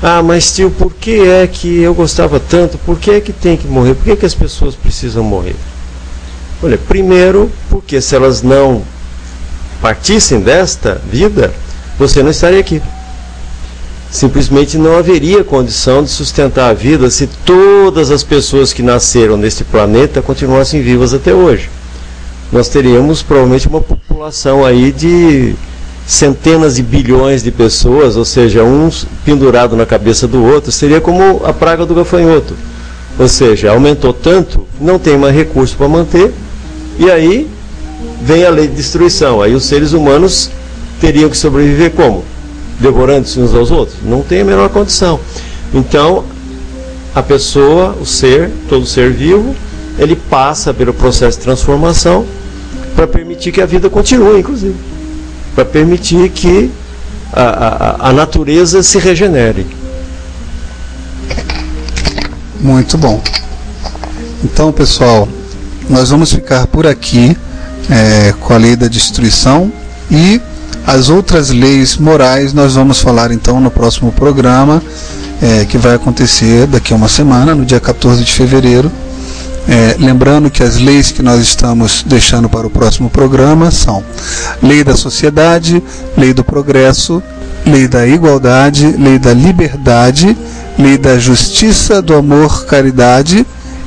[0.02, 2.76] Ah, mas tio, por que é que eu gostava tanto?
[2.78, 3.94] Por que é que tem que morrer?
[3.94, 5.56] Por que, é que as pessoas precisam morrer?
[6.62, 8.82] Olha, primeiro, porque se elas não
[9.80, 11.54] partissem desta vida,
[11.98, 12.82] você não estaria aqui
[14.14, 19.64] simplesmente não haveria condição de sustentar a vida se todas as pessoas que nasceram neste
[19.64, 21.68] planeta continuassem vivas até hoje.
[22.52, 25.56] Nós teríamos provavelmente uma população aí de
[26.06, 28.88] centenas de bilhões de pessoas, ou seja, um
[29.24, 32.54] pendurado na cabeça do outro, seria como a praga do gafanhoto.
[33.18, 36.32] Ou seja, aumentou tanto, não tem mais recurso para manter,
[37.00, 37.48] e aí
[38.22, 39.42] vem a lei de destruição.
[39.42, 40.50] Aí os seres humanos
[41.00, 42.33] teriam que sobreviver como?
[42.80, 43.98] Devorando-se uns aos outros?
[44.02, 45.20] Não tem a menor condição.
[45.72, 46.24] Então,
[47.14, 49.54] a pessoa, o ser, todo ser vivo,
[49.98, 52.26] ele passa pelo processo de transformação
[52.96, 54.74] para permitir que a vida continue, inclusive.
[55.54, 56.70] Para permitir que
[57.32, 59.66] a, a, a natureza se regenere.
[62.60, 63.22] Muito bom.
[64.42, 65.28] Então, pessoal,
[65.88, 67.36] nós vamos ficar por aqui
[67.90, 69.72] é, com a lei da destruição
[70.10, 70.40] e
[70.86, 74.82] as outras leis morais nós vamos falar então no próximo programa,
[75.40, 78.90] é, que vai acontecer daqui a uma semana, no dia 14 de fevereiro.
[79.66, 84.04] É, lembrando que as leis que nós estamos deixando para o próximo programa são
[84.62, 85.82] Lei da Sociedade,
[86.18, 87.22] Lei do Progresso,
[87.64, 90.36] Lei da Igualdade, Lei da Liberdade,
[90.78, 93.46] Lei da Justiça, do Amor, Caridade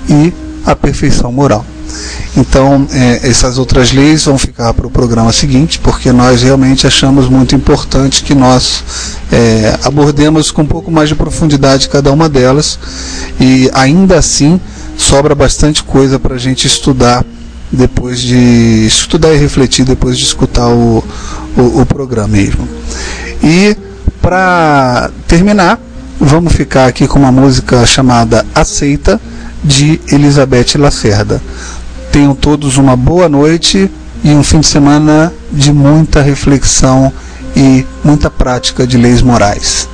[0.10, 0.34] e
[0.66, 1.64] a Perfeição Moral.
[2.36, 7.28] Então, é, essas outras leis vão ficar para o programa seguinte, porque nós realmente achamos
[7.28, 8.84] muito importante que nós
[9.32, 12.78] é, abordemos com um pouco mais de profundidade cada uma delas,
[13.40, 14.60] e ainda assim
[14.98, 17.26] sobra bastante coisa para a gente estudar
[17.72, 21.04] depois de estudar e refletir depois de escutar o,
[21.58, 22.68] o, o programa mesmo.
[23.44, 23.76] E
[24.22, 25.80] para terminar,
[26.20, 29.20] vamos ficar aqui com uma música chamada Aceita
[29.64, 31.42] de Elizabeth Lacerda
[32.18, 33.92] tenham todos uma boa noite
[34.24, 37.14] e um fim de semana de muita reflexão
[37.56, 39.88] e muita prática de leis morais.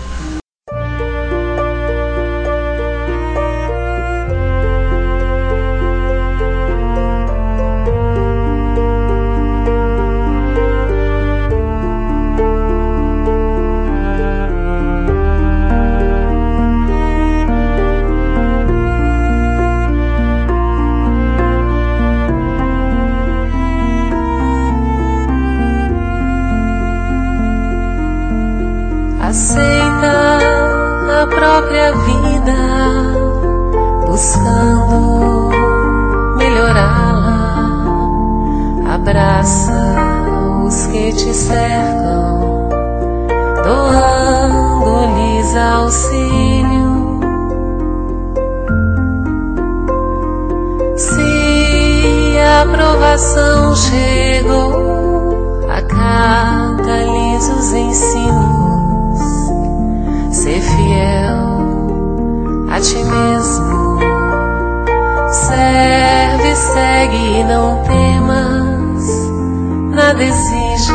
[53.14, 59.20] coração chegou a catalisa os ensinos.
[60.32, 61.62] Ser fiel
[62.72, 64.00] a ti mesmo.
[65.30, 69.06] Serve, segue e não temas,
[69.92, 70.94] nada desejas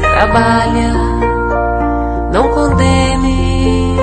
[0.00, 0.92] trabalha,
[2.32, 3.94] não condenes,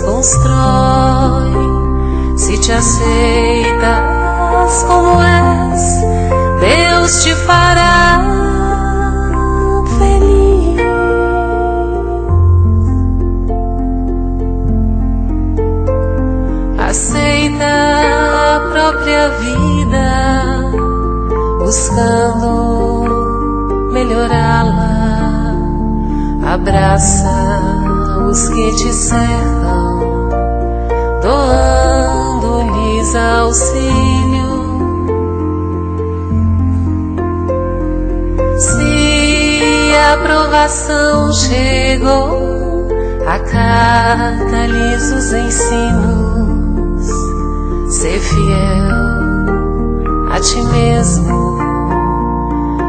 [0.00, 1.54] constrói,
[2.36, 4.23] se te aceita
[4.86, 5.82] como és,
[6.60, 8.22] Deus te fará
[9.98, 10.80] feliz.
[16.78, 17.72] Aceita
[18.56, 20.08] a própria vida,
[21.58, 22.50] buscando
[23.92, 24.94] melhorá-la.
[26.54, 27.34] Abraça
[28.28, 30.28] os que te cercam,
[31.22, 34.13] doando-lhes auxílio.
[40.12, 42.88] a provação chegou,
[43.26, 47.06] acata-lhes os ensinos,
[47.88, 49.14] ser fiel
[50.30, 51.54] a ti mesmo.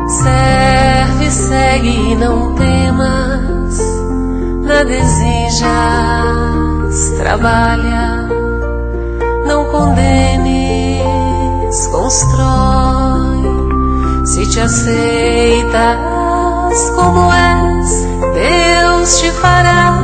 [0.08, 3.80] Serve, segue e não temas,
[4.62, 5.64] nada desejas,
[7.18, 8.28] trabalha,
[9.48, 10.98] não condenes,
[11.88, 13.42] constrói,
[14.26, 16.15] se te aceita
[16.76, 17.92] és como és,
[18.36, 20.04] Deus te fará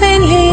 [0.00, 0.51] feliz.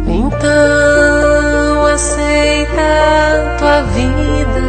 [0.08, 4.66] Então aceita tua vida,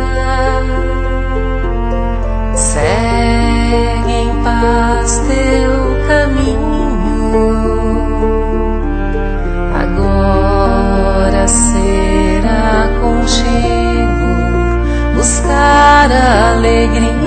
[2.55, 5.73] segue em paz teu
[6.09, 7.53] caminho.
[9.81, 14.32] Agora será contigo
[15.15, 17.22] buscar a alegria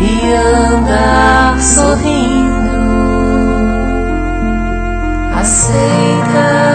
[0.00, 2.68] e andar sorrindo.
[5.34, 6.68] Aceita.